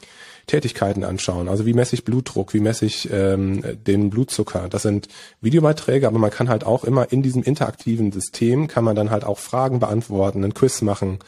Tätigkeiten 0.47 1.03
anschauen. 1.03 1.49
Also 1.49 1.65
wie 1.65 1.73
messe 1.73 1.95
ich 1.95 2.05
Blutdruck, 2.05 2.53
wie 2.53 2.59
messe 2.59 2.85
ich 2.85 3.09
ähm, 3.11 3.63
den 3.85 4.09
Blutzucker. 4.09 4.67
Das 4.69 4.83
sind 4.83 5.07
Videobeiträge, 5.41 6.07
aber 6.07 6.19
man 6.19 6.31
kann 6.31 6.49
halt 6.49 6.63
auch 6.65 6.83
immer 6.83 7.11
in 7.11 7.21
diesem 7.23 7.43
interaktiven 7.43 8.11
System, 8.11 8.67
kann 8.67 8.83
man 8.83 8.95
dann 8.95 9.11
halt 9.11 9.23
auch 9.23 9.39
Fragen 9.39 9.79
beantworten, 9.79 10.43
einen 10.43 10.53
Quiz 10.53 10.81
machen. 10.81 11.19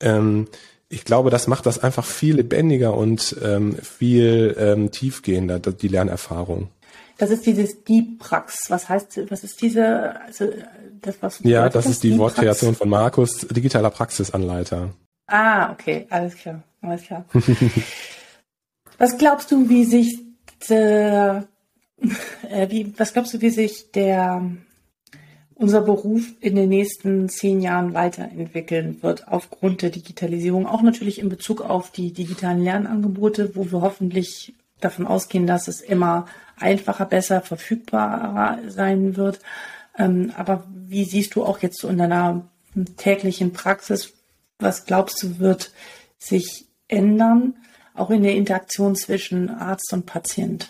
Ähm, 0.00 0.48
ich 0.88 1.04
glaube, 1.04 1.30
das 1.30 1.46
macht 1.46 1.66
das 1.66 1.78
einfach 1.78 2.04
viel 2.04 2.36
lebendiger 2.36 2.94
und 2.94 3.36
ähm, 3.42 3.76
viel 3.76 4.54
ähm, 4.58 4.90
tiefgehender, 4.90 5.58
die 5.58 5.88
Lernerfahrung. 5.88 6.68
Das 7.16 7.30
ist 7.30 7.46
dieses 7.46 7.76
Prax. 8.18 8.66
Was 8.68 8.88
heißt, 8.88 9.30
was 9.30 9.44
ist 9.44 9.62
diese, 9.62 10.20
also 10.20 10.48
das 11.00 11.16
was? 11.20 11.40
Ja, 11.42 11.64
das, 11.64 11.84
das 11.84 11.86
ist 11.94 12.02
die 12.02 12.18
Wortkreation 12.18 12.74
von 12.74 12.88
Markus, 12.88 13.46
digitaler 13.48 13.90
Praxisanleiter. 13.90 14.90
Ah, 15.26 15.72
okay, 15.72 16.06
alles 16.10 16.36
klar, 16.36 16.62
alles 16.82 17.02
klar. 17.02 17.24
was 18.98 19.18
glaubst 19.18 19.50
du, 19.50 19.68
wie 19.68 19.84
sich 19.84 20.18
der, 20.68 21.48
äh, 22.50 22.70
wie, 22.70 22.92
was 22.98 23.12
glaubst 23.12 23.34
du, 23.34 23.40
wie 23.40 23.50
sich 23.50 23.90
der 23.92 24.50
unser 25.56 25.82
Beruf 25.82 26.32
in 26.40 26.56
den 26.56 26.68
nächsten 26.68 27.28
zehn 27.28 27.60
Jahren 27.60 27.94
weiterentwickeln 27.94 29.02
wird 29.02 29.28
aufgrund 29.28 29.82
der 29.82 29.90
Digitalisierung, 29.90 30.66
auch 30.66 30.82
natürlich 30.82 31.20
in 31.20 31.28
Bezug 31.28 31.60
auf 31.60 31.90
die 31.90 32.12
digitalen 32.12 32.62
Lernangebote, 32.62 33.54
wo 33.54 33.70
wir 33.70 33.80
hoffentlich 33.80 34.54
davon 34.80 35.06
ausgehen, 35.06 35.46
dass 35.46 35.68
es 35.68 35.80
immer 35.80 36.26
einfacher, 36.58 37.06
besser, 37.06 37.40
verfügbarer 37.40 38.58
sein 38.68 39.16
wird. 39.16 39.40
Ähm, 39.96 40.32
aber 40.36 40.64
wie 40.68 41.04
siehst 41.04 41.36
du 41.36 41.44
auch 41.44 41.60
jetzt 41.60 41.80
so 41.80 41.88
in 41.88 41.98
deiner 41.98 42.48
täglichen 42.96 43.52
Praxis, 43.52 44.12
was 44.58 44.84
glaubst 44.84 45.22
du, 45.22 45.38
wird 45.38 45.70
sich 46.18 46.66
ändern, 46.88 47.54
auch 47.94 48.10
in 48.10 48.22
der 48.22 48.34
Interaktion 48.34 48.96
zwischen 48.96 49.50
Arzt 49.50 49.92
und 49.92 50.06
Patient? 50.06 50.68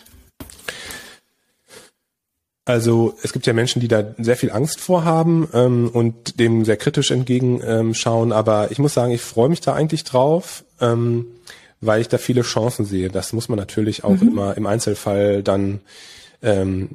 Also 2.65 3.15
es 3.21 3.31
gibt 3.31 3.45
ja 3.45 3.53
Menschen, 3.53 3.79
die 3.79 3.87
da 3.87 4.03
sehr 4.17 4.35
viel 4.35 4.51
Angst 4.51 4.79
vorhaben 4.79 5.47
ähm, 5.53 5.89
und 5.93 6.39
dem 6.39 6.65
sehr 6.65 6.77
kritisch 6.77 7.11
entgegenschauen. 7.11 8.31
Aber 8.31 8.71
ich 8.71 8.79
muss 8.79 8.95
sagen, 8.95 9.11
ich 9.11 9.21
freue 9.21 9.49
mich 9.49 9.61
da 9.61 9.73
eigentlich 9.73 10.03
drauf, 10.03 10.63
ähm, 10.81 11.27
weil 11.79 12.01
ich 12.01 12.07
da 12.07 12.17
viele 12.17 12.41
Chancen 12.41 12.85
sehe. 12.85 13.09
Das 13.09 13.33
muss 13.33 13.49
man 13.49 13.59
natürlich 13.59 14.03
auch 14.03 14.19
mhm. 14.19 14.29
immer 14.29 14.57
im 14.57 14.65
Einzelfall 14.65 15.43
dann 15.43 15.81
ähm, 16.41 16.89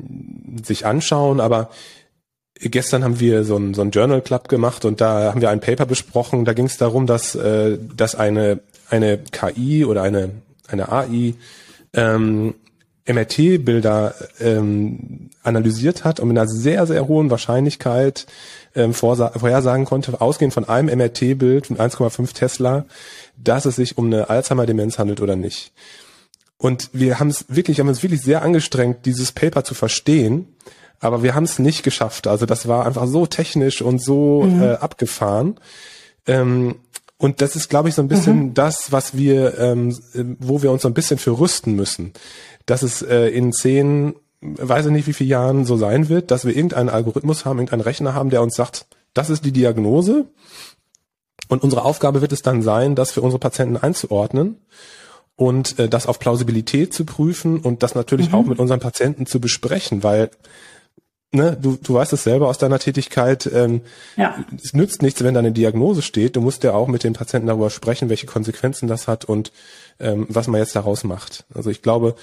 sich 0.65 0.87
anschauen. 0.87 1.39
Aber 1.39 1.71
gestern 2.61 3.05
haben 3.05 3.21
wir 3.21 3.45
so 3.45 3.57
ein, 3.57 3.73
so 3.73 3.83
ein 3.83 3.91
Journal 3.91 4.23
Club 4.23 4.49
gemacht 4.49 4.85
und 4.85 5.01
da 5.01 5.31
haben 5.31 5.41
wir 5.41 5.51
ein 5.51 5.61
Paper 5.61 5.87
besprochen. 5.87 6.45
Da 6.45 6.53
ging 6.53 6.67
es 6.67 6.79
darum, 6.79 7.07
dass, 7.07 7.37
äh, 7.37 7.79
dass 7.97 8.17
eine, 8.17 8.59
eine 8.91 9.19
KI 9.19 9.85
oder 9.85 10.03
eine, 10.03 10.31
eine 10.69 10.91
AI 10.91 11.35
ähm, 11.93 12.55
MRT-Bilder 13.07 14.15
ähm, 14.41 15.31
analysiert 15.43 16.05
hat 16.05 16.21
und 16.21 16.29
mit 16.29 16.39
einer 16.39 16.49
sehr, 16.49 16.87
sehr 16.87 17.09
hohen 17.09 17.31
Wahrscheinlichkeit 17.31 18.27
ähm, 18.75 18.95
vorhersagen 18.95 19.85
konnte, 19.85 20.21
ausgehend 20.21 20.55
von 20.55 20.69
einem 20.69 20.97
MRT-Bild 20.97 21.71
mit 21.71 21.81
1,5 21.81 22.35
Tesla, 22.35 22.85
dass 23.37 23.65
es 23.65 23.77
sich 23.77 23.99
um 23.99 24.07
eine 24.07 24.31
Alzheimer-Demenz 24.31 24.99
handelt 24.99 25.21
oder 25.21 25.37
nicht. 25.37 25.73
Und 26.57 26.91
wir 26.93 27.19
haben 27.19 27.29
es 27.29 27.47
wirklich, 27.49 27.81
haben 27.81 27.89
uns 27.89 28.03
wirklich 28.03 28.21
sehr 28.21 28.43
angestrengt, 28.43 29.07
dieses 29.07 29.33
Paper 29.33 29.65
zu 29.65 29.75
verstehen, 29.75 30.55
aber 31.01 31.23
wir 31.23 31.35
haben 31.35 31.45
es 31.45 31.59
nicht 31.59 31.83
geschafft. 31.83 32.27
Also 32.27 32.45
das 32.45 32.69
war 32.69 32.87
einfach 32.87 33.07
so 33.07 33.27
technisch 33.27 33.81
und 33.81 34.03
so 34.03 34.43
mhm. 34.43 34.63
äh, 34.63 34.73
abgefahren. 34.75 35.59
Ähm, 36.27 36.77
Und 37.21 37.43
das 37.43 37.55
ist, 37.55 37.69
glaube 37.69 37.91
ich, 37.91 37.95
so 37.95 38.01
ein 38.01 38.09
bisschen 38.09 38.39
mhm. 38.39 38.55
das, 38.55 38.93
was 38.93 39.15
wir, 39.15 39.59
ähm, 39.59 39.95
wo 40.39 40.63
wir 40.63 40.73
uns 40.73 40.81
so 40.81 40.89
ein 40.89 40.95
bisschen 40.95 41.19
für 41.19 41.39
rüsten 41.39 41.77
müssen. 41.77 42.15
Dass 42.65 42.83
es 42.83 43.03
äh, 43.03 43.27
in 43.27 43.53
zehn, 43.53 44.15
weiß 44.41 44.87
ich 44.87 44.93
nicht 44.93 45.07
wie 45.07 45.13
viele 45.13 45.29
Jahren 45.29 45.67
so 45.67 45.77
sein 45.77 46.09
wird, 46.09 46.31
dass 46.31 46.47
wir 46.47 46.57
irgendeinen 46.57 46.89
Algorithmus 46.89 47.45
haben, 47.45 47.59
irgendeinen 47.59 47.83
Rechner 47.83 48.15
haben, 48.15 48.31
der 48.31 48.41
uns 48.41 48.57
sagt, 48.57 48.87
das 49.13 49.29
ist 49.29 49.45
die 49.45 49.53
Diagnose. 49.53 50.29
Und 51.49 51.63
unsere 51.63 51.85
Aufgabe 51.85 52.23
wird 52.23 52.33
es 52.33 52.41
dann 52.41 52.63
sein, 52.63 52.95
das 52.95 53.11
für 53.11 53.21
unsere 53.21 53.39
Patienten 53.39 53.77
einzuordnen 53.77 54.57
und 55.37 55.79
äh, 55.79 55.91
das 55.91 56.07
auf 56.07 56.21
Plausibilität 56.21 56.95
zu 56.95 57.05
prüfen 57.05 57.61
und 57.61 57.83
das 57.83 57.95
natürlich 57.95 58.31
mhm. 58.31 58.35
auch 58.35 58.47
mit 58.47 58.59
unseren 58.59 58.81
Patienten 58.81 59.27
zu 59.27 59.43
besprechen, 59.43 60.03
weil 60.03 60.31
ne, 61.33 61.57
du, 61.61 61.77
du 61.77 61.95
weißt 61.95 62.13
es 62.13 62.25
selber 62.25 62.49
aus 62.49 62.59
deiner 62.59 62.79
Tätigkeit, 62.79 63.51
ähm, 63.53 63.83
ja. 64.17 64.45
es 64.63 64.75
nützt 64.75 65.03
nichts, 65.03 65.23
wenn 65.23 65.35
da 65.35 65.41
eine 65.41 65.53
Diagnose 65.53 66.03
steht. 66.03 66.37
Du 66.37 66.41
musst 66.41 66.65
ja 66.65 66.73
auch 66.73 66.89
mit 66.89 67.05
den 67.05 67.13
Patienten 67.13 67.49
darüber 67.49 67.71
sprechen, 67.71 68.09
welche 68.09 68.27
Konsequenzen 68.27 68.89
das 68.89 69.09
hat 69.09 69.25
und 69.25 69.53
ähm, 69.99 70.27
was 70.29 70.49
man 70.49 70.61
jetzt 70.61 70.77
daraus 70.77 71.05
macht. 71.05 71.45
Also 71.55 71.71
ich 71.71 71.83
glaube, 71.83 72.15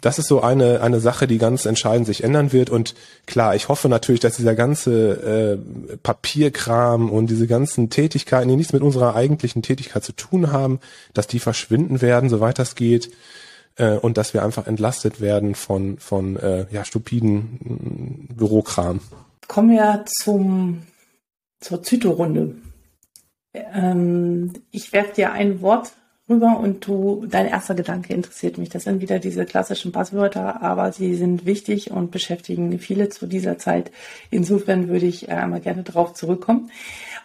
das 0.00 0.18
ist 0.18 0.28
so 0.28 0.40
eine, 0.40 0.80
eine 0.80 1.00
Sache, 1.00 1.26
die 1.26 1.36
ganz 1.36 1.66
entscheidend 1.66 2.06
sich 2.06 2.24
ändern 2.24 2.52
wird. 2.52 2.70
Und 2.70 2.94
klar, 3.26 3.54
ich 3.54 3.68
hoffe 3.68 3.88
natürlich, 3.88 4.20
dass 4.20 4.36
dieser 4.36 4.54
ganze 4.54 5.58
äh, 5.92 5.96
Papierkram 5.98 7.10
und 7.10 7.28
diese 7.28 7.46
ganzen 7.46 7.90
Tätigkeiten, 7.90 8.48
die 8.48 8.56
nichts 8.56 8.72
mit 8.72 8.82
unserer 8.82 9.14
eigentlichen 9.14 9.62
Tätigkeit 9.62 10.02
zu 10.02 10.12
tun 10.12 10.52
haben, 10.52 10.80
dass 11.12 11.26
die 11.26 11.38
verschwinden 11.38 12.00
werden, 12.00 12.30
soweit 12.30 12.58
das 12.58 12.76
geht 12.76 13.10
äh, 13.76 13.96
und 13.96 14.16
dass 14.16 14.34
wir 14.34 14.42
einfach 14.42 14.66
entlastet 14.66 15.20
werden 15.20 15.54
von, 15.54 15.98
von 15.98 16.36
äh, 16.36 16.66
ja, 16.70 16.84
stupiden 16.84 18.28
äh, 18.30 18.34
Bürokram. 18.34 19.00
Kommen 19.48 19.70
wir 19.70 20.04
zum, 20.06 20.82
zur 21.60 21.82
Zytorunde. 21.82 22.54
Ähm, 23.52 24.52
ich 24.70 24.92
werfe 24.92 25.14
dir 25.14 25.32
ein 25.32 25.60
Wort 25.60 25.92
rüber 26.30 26.58
und 26.60 26.86
du, 26.86 27.26
dein 27.28 27.46
erster 27.46 27.74
Gedanke 27.74 28.14
interessiert 28.14 28.56
mich. 28.56 28.68
Das 28.68 28.84
sind 28.84 29.00
wieder 29.00 29.18
diese 29.18 29.44
klassischen 29.44 29.92
Passwörter, 29.92 30.62
aber 30.62 30.92
sie 30.92 31.16
sind 31.16 31.44
wichtig 31.44 31.90
und 31.90 32.12
beschäftigen 32.12 32.78
viele 32.78 33.08
zu 33.08 33.26
dieser 33.26 33.58
Zeit. 33.58 33.90
Insofern 34.30 34.88
würde 34.88 35.06
ich 35.06 35.28
äh, 35.28 35.32
einmal 35.32 35.60
gerne 35.60 35.82
darauf 35.82 36.14
zurückkommen. 36.14 36.70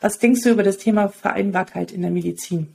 Was 0.01 0.17
denkst 0.17 0.41
du 0.41 0.49
über 0.49 0.63
das 0.63 0.77
Thema 0.77 1.09
Vereinbarkeit 1.09 1.91
in 1.91 2.01
der 2.01 2.11
Medizin? 2.11 2.74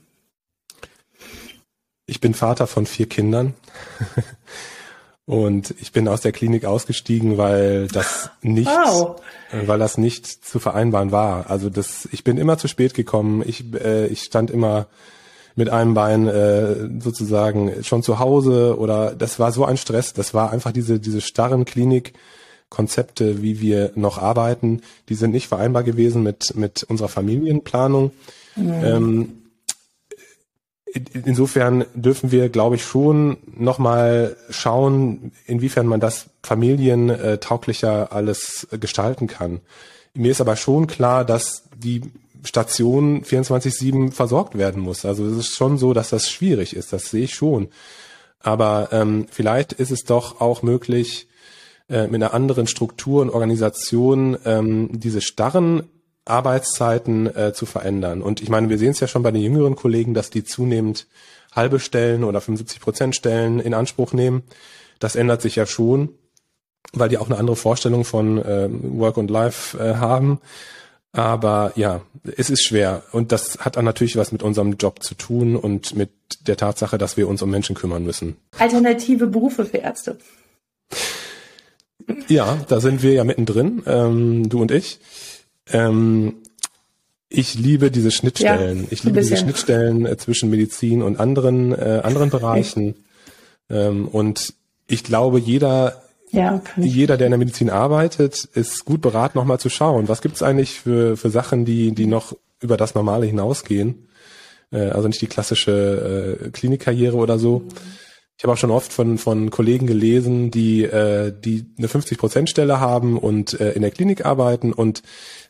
Ich 2.11 2.21
bin 2.21 2.35
Vater 2.35 2.67
von 2.67 2.87
vier 2.87 3.09
Kindern. 3.09 3.55
Und 5.27 5.73
ich 5.81 5.93
bin 5.93 6.09
aus 6.09 6.23
der 6.23 6.33
Klinik 6.33 6.65
ausgestiegen, 6.65 7.39
weil 7.39 7.87
das 7.87 8.31
nicht, 8.43 8.67
wow. 8.67 9.15
weil 9.65 9.79
das 9.79 9.97
nicht 9.97 10.27
zu 10.27 10.59
vereinbaren 10.59 11.13
war. 11.13 11.49
Also 11.49 11.71
das, 11.71 12.09
ich 12.11 12.25
bin 12.25 12.37
immer 12.37 12.59
zu 12.59 12.67
spät 12.67 12.95
gekommen. 12.95 13.45
Ich, 13.47 13.73
äh, 13.75 14.09
ich 14.09 14.23
stand 14.23 14.51
immer 14.51 14.89
mit 15.55 15.71
einem 15.71 15.95
Bein 15.95 16.27
äh, 16.27 16.89
sozusagen 17.01 17.85
schon 17.85 18.03
zu 18.03 18.19
Hause 18.19 18.77
oder 18.77 19.15
das 19.15 19.39
war 19.39 19.53
so 19.53 19.65
ein 19.65 19.77
Stress. 19.77 20.13
Das 20.13 20.35
war 20.35 20.51
einfach 20.51 20.73
diese 20.73 20.99
diese 20.99 21.21
starren 21.21 21.65
Klinikkonzepte, 21.65 23.41
wie 23.41 23.61
wir 23.61 23.93
noch 23.95 24.19
arbeiten. 24.19 24.81
Die 25.09 25.15
sind 25.15 25.31
nicht 25.31 25.47
vereinbar 25.47 25.85
gewesen 25.85 26.25
mit 26.25 26.57
mit 26.57 26.83
unserer 26.83 27.09
Familienplanung. 27.09 28.11
Mhm. 28.57 28.85
Ähm, 28.85 29.33
insofern 31.25 31.85
dürfen 31.95 32.33
wir, 32.33 32.49
glaube 32.49 32.77
ich, 32.77 32.85
schon 32.85 33.39
nochmal 33.57 34.37
schauen, 34.51 35.33
inwiefern 35.47 35.87
man 35.87 36.01
das 36.01 36.27
familientauglicher 36.43 38.13
alles 38.13 38.67
gestalten 38.73 39.27
kann. 39.27 39.61
Mir 40.15 40.33
ist 40.33 40.41
aber 40.41 40.57
schon 40.57 40.87
klar, 40.87 41.25
dass 41.25 41.65
die 41.77 42.03
Station 42.45 43.23
24-7 43.23 44.13
versorgt 44.13 44.57
werden 44.57 44.83
muss. 44.83 45.05
Also 45.05 45.27
es 45.27 45.37
ist 45.37 45.57
schon 45.57 45.79
so, 45.79 45.93
dass 45.93 46.11
das 46.11 46.31
schwierig 46.31 46.75
ist, 46.75 46.93
das 46.93 47.11
sehe 47.11 47.25
ich 47.25 47.35
schon. 47.35 47.69
Aber 48.41 48.89
ähm, 48.93 49.27
vielleicht 49.31 49.75
ist 49.75 49.91
es 49.91 50.05
doch 50.05 50.41
auch 50.41 50.63
möglich, 50.63 51.29
äh, 51.89 52.07
mit 52.07 52.15
einer 52.15 52.33
anderen 52.33 52.67
Struktur 52.67 53.21
und 53.21 53.31
Organisation 53.31 54.39
ähm, 54.45 54.89
diese 54.93 55.21
starren 55.21 55.83
Arbeitszeiten 56.25 57.35
äh, 57.35 57.53
zu 57.53 57.67
verändern. 57.67 58.23
Und 58.23 58.43
ich 58.43 58.49
meine, 58.49 58.69
wir 58.69 58.79
sehen 58.79 58.91
es 58.91 59.01
ja 59.01 59.09
schon 59.09 59.23
bei 59.23 59.31
den 59.31 59.43
jüngeren 59.43 59.77
Kollegen, 59.77 60.15
dass 60.15 60.31
die 60.31 60.45
zunehmend 60.45 61.07
halbe 61.53 61.81
Stellen 61.81 62.25
oder 62.25 62.41
75 62.41 62.81
Prozent 62.81 63.17
Stellen 63.17 63.61
in 63.61 63.75
Anspruch 63.75 64.13
nehmen. 64.13 64.43
Das 64.99 65.17
ändert 65.17 65.43
sich 65.43 65.57
ja 65.57 65.67
schon, 65.67 66.11
weil 66.93 67.09
die 67.09 67.19
auch 67.19 67.27
eine 67.27 67.39
andere 67.39 67.57
Vorstellung 67.57 68.05
von 68.05 68.39
äh, 68.39 68.69
Work 68.71 69.17
und 69.17 69.31
Life 69.31 69.79
äh, 69.79 69.97
haben. 69.97 70.41
Aber 71.13 71.73
ja, 71.75 72.03
es 72.37 72.51
ist 72.51 72.65
schwer. 72.65 73.03
Und 73.13 73.33
das 73.33 73.59
hat 73.59 73.77
dann 73.77 73.85
natürlich 73.85 74.17
was 74.17 74.31
mit 74.31 74.43
unserem 74.43 74.77
Job 74.77 75.03
zu 75.03 75.15
tun 75.15 75.57
und 75.57 75.97
mit 75.97 76.11
der 76.47 76.57
Tatsache, 76.57 76.99
dass 76.99 77.17
wir 77.17 77.27
uns 77.29 77.43
um 77.43 77.51
Menschen 77.51 77.75
kümmern 77.75 78.05
müssen. 78.05 78.37
Alternative 78.59 79.27
Berufe 79.27 79.65
für 79.65 79.79
Ärzte. 79.79 80.19
Ja, 82.29 82.59
da 82.69 82.81
sind 82.81 83.03
wir 83.03 83.13
ja 83.13 83.25
mittendrin, 83.25 83.83
ähm, 83.87 84.49
du 84.49 84.61
und 84.61 84.71
ich. 84.71 85.01
Ähm, 85.73 86.35
ich 87.29 87.55
liebe 87.55 87.91
diese 87.91 88.11
Schnittstellen. 88.11 88.83
Ja, 88.83 88.89
ich 88.91 89.05
liebe 89.05 89.21
diese 89.21 89.37
Schnittstellen 89.37 90.05
äh, 90.05 90.17
zwischen 90.17 90.51
Medizin 90.51 91.03
und 91.03 91.21
anderen 91.21 91.73
äh, 91.73 92.01
anderen 92.03 92.31
Bereichen. 92.31 92.97
Ähm, 93.71 94.09
und 94.09 94.55
ich 94.89 95.05
glaube, 95.05 95.39
jeder 95.39 96.03
ja, 96.33 96.61
jeder, 96.77 97.17
der 97.17 97.27
in 97.27 97.33
der 97.33 97.39
Medizin 97.39 97.71
arbeitet, 97.71 98.45
ist 98.55 98.85
gut 98.85 99.01
beraten, 99.01 99.39
nochmal 99.39 99.59
zu 99.59 99.69
schauen, 99.69 100.09
was 100.09 100.23
gibt's 100.23 100.43
eigentlich 100.43 100.81
für 100.81 101.17
für 101.17 101.31
Sachen, 101.31 101.65
die 101.65 101.93
die 101.93 102.07
noch 102.07 102.37
über 102.61 102.77
das 102.77 102.95
Normale 102.95 103.27
hinausgehen. 103.27 104.09
Äh, 104.73 104.91
also 104.91 105.09
nicht 105.09 105.23
die 105.23 105.27
klassische 105.27 106.41
äh, 106.47 106.51
Klinikkarriere 106.51 107.17
oder 107.17 107.39
so. 107.39 107.63
Ich 108.41 108.45
habe 108.45 108.55
auch 108.55 108.57
schon 108.57 108.71
oft 108.71 108.91
von, 108.91 109.19
von 109.19 109.51
Kollegen 109.51 109.87
gelesen, 109.87 110.51
die, 110.51 110.83
äh, 110.85 111.31
die 111.31 111.67
eine 111.77 111.89
50-Prozent-Stelle 111.89 112.81
haben 112.81 113.19
und 113.19 113.61
äh, 113.61 113.73
in 113.73 113.83
der 113.83 113.91
Klinik 113.91 114.25
arbeiten 114.25 114.73
und 114.73 115.03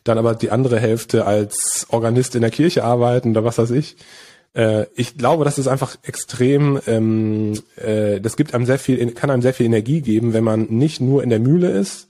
dann 0.03 0.17
aber 0.17 0.35
die 0.35 0.51
andere 0.51 0.77
Hälfte 0.77 1.25
als 1.25 1.87
Organist 1.87 2.35
in 2.35 2.41
der 2.41 2.51
Kirche 2.51 2.83
arbeiten 2.83 3.29
oder 3.31 3.45
was 3.45 3.59
weiß 3.59 3.71
ich. 3.71 3.95
Äh, 4.53 4.87
ich 4.93 5.17
glaube, 5.17 5.45
das 5.45 5.57
ist 5.57 5.67
einfach 5.67 5.95
extrem, 6.03 6.81
ähm, 6.85 7.53
äh, 7.77 8.19
das 8.19 8.35
gibt 8.35 8.53
einem 8.53 8.65
sehr 8.65 8.77
viel, 8.77 9.13
kann 9.13 9.29
einem 9.29 9.41
sehr 9.41 9.53
viel 9.53 9.67
Energie 9.67 10.01
geben, 10.01 10.33
wenn 10.33 10.43
man 10.43 10.63
nicht 10.63 10.99
nur 10.99 11.23
in 11.23 11.29
der 11.29 11.39
Mühle 11.39 11.71
ist, 11.71 12.09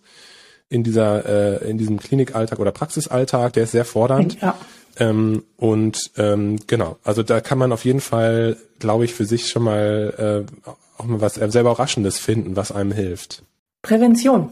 in 0.67 0.83
dieser, 0.83 1.61
äh, 1.61 1.69
in 1.69 1.77
diesem 1.77 1.99
Klinikalltag 1.99 2.57
oder 2.57 2.71
Praxisalltag, 2.71 3.53
der 3.53 3.65
ist 3.65 3.71
sehr 3.73 3.85
fordernd. 3.85 4.41
Ja. 4.41 4.57
Ähm, 4.97 5.43
und 5.57 6.11
ähm, 6.17 6.59
genau, 6.67 6.97
also 7.03 7.23
da 7.23 7.41
kann 7.41 7.57
man 7.57 7.71
auf 7.71 7.85
jeden 7.85 8.01
Fall, 8.01 8.57
glaube 8.79 9.05
ich, 9.05 9.13
für 9.13 9.25
sich 9.25 9.47
schon 9.47 9.63
mal 9.63 10.45
äh, 10.47 10.71
auch 10.97 11.05
mal 11.05 11.21
was 11.21 11.35
selber 11.35 11.71
Überraschendes 11.71 12.19
finden, 12.19 12.55
was 12.55 12.71
einem 12.71 12.91
hilft. 12.91 13.43
Prävention. 13.81 14.51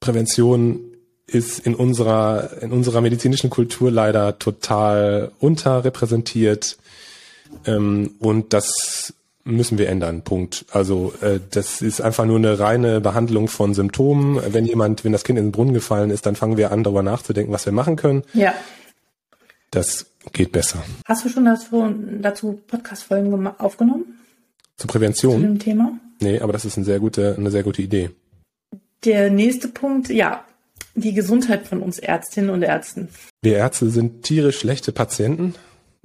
Prävention 0.00 0.80
ist 1.26 1.60
in 1.60 1.74
unserer, 1.74 2.62
in 2.62 2.72
unserer 2.72 3.00
medizinischen 3.00 3.50
Kultur 3.50 3.90
leider 3.90 4.38
total 4.38 5.32
unterrepräsentiert. 5.40 6.76
Ähm, 7.66 8.16
und 8.18 8.52
das 8.52 9.14
müssen 9.44 9.78
wir 9.78 9.88
ändern. 9.88 10.22
Punkt. 10.22 10.64
Also 10.72 11.12
äh, 11.20 11.40
das 11.50 11.82
ist 11.82 12.00
einfach 12.00 12.24
nur 12.24 12.36
eine 12.36 12.58
reine 12.58 13.00
Behandlung 13.00 13.48
von 13.48 13.74
Symptomen. 13.74 14.40
Wenn 14.52 14.64
jemand, 14.64 15.04
wenn 15.04 15.12
das 15.12 15.24
Kind 15.24 15.38
in 15.38 15.46
den 15.46 15.52
Brunnen 15.52 15.74
gefallen 15.74 16.10
ist, 16.10 16.26
dann 16.26 16.36
fangen 16.36 16.56
wir 16.56 16.72
an, 16.72 16.82
darüber 16.82 17.02
nachzudenken, 17.02 17.52
was 17.52 17.66
wir 17.66 17.72
machen 17.72 17.96
können. 17.96 18.22
Ja. 18.32 18.54
Das 19.70 20.06
geht 20.32 20.52
besser. 20.52 20.82
Hast 21.04 21.24
du 21.24 21.28
schon 21.28 21.44
dazu, 21.44 21.94
dazu 22.20 22.60
Podcast-Folgen 22.66 23.46
aufgenommen? 23.58 24.18
Zur 24.76 24.88
Prävention? 24.88 25.40
Zu 25.40 25.46
dem 25.46 25.58
Thema? 25.58 25.98
Nee, 26.20 26.40
aber 26.40 26.52
das 26.52 26.64
ist 26.64 26.76
eine 26.76 26.86
sehr 26.86 27.00
gute, 27.00 27.34
eine 27.36 27.50
sehr 27.50 27.62
gute 27.62 27.82
Idee. 27.82 28.10
Der 29.04 29.30
nächste 29.30 29.68
Punkt, 29.68 30.08
ja, 30.08 30.44
die 30.94 31.12
Gesundheit 31.12 31.66
von 31.66 31.82
uns 31.82 31.98
Ärztinnen 31.98 32.50
und 32.50 32.62
Ärzten. 32.62 33.08
Wir 33.42 33.56
Ärzte 33.56 33.90
sind 33.90 34.22
tierisch 34.22 34.60
schlechte 34.60 34.92
Patienten. 34.92 35.54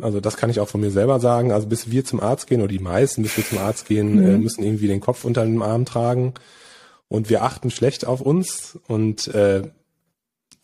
Also 0.01 0.19
das 0.19 0.37
kann 0.37 0.49
ich 0.49 0.59
auch 0.59 0.69
von 0.69 0.81
mir 0.81 0.91
selber 0.91 1.19
sagen. 1.19 1.51
Also 1.51 1.67
bis 1.67 1.91
wir 1.91 2.05
zum 2.05 2.19
Arzt 2.19 2.47
gehen 2.47 2.61
oder 2.61 2.69
die 2.69 2.79
meisten, 2.79 3.23
bis 3.23 3.37
wir 3.37 3.45
zum 3.45 3.57
Arzt 3.57 3.87
gehen, 3.87 4.15
mhm. 4.15 4.25
äh, 4.25 4.37
müssen 4.37 4.63
irgendwie 4.63 4.87
den 4.87 5.01
Kopf 5.01 5.25
unter 5.25 5.43
dem 5.43 5.61
Arm 5.61 5.85
tragen. 5.85 6.33
Und 7.07 7.29
wir 7.29 7.43
achten 7.43 7.71
schlecht 7.71 8.05
auf 8.05 8.21
uns. 8.21 8.77
Und 8.87 9.27
äh, 9.29 9.63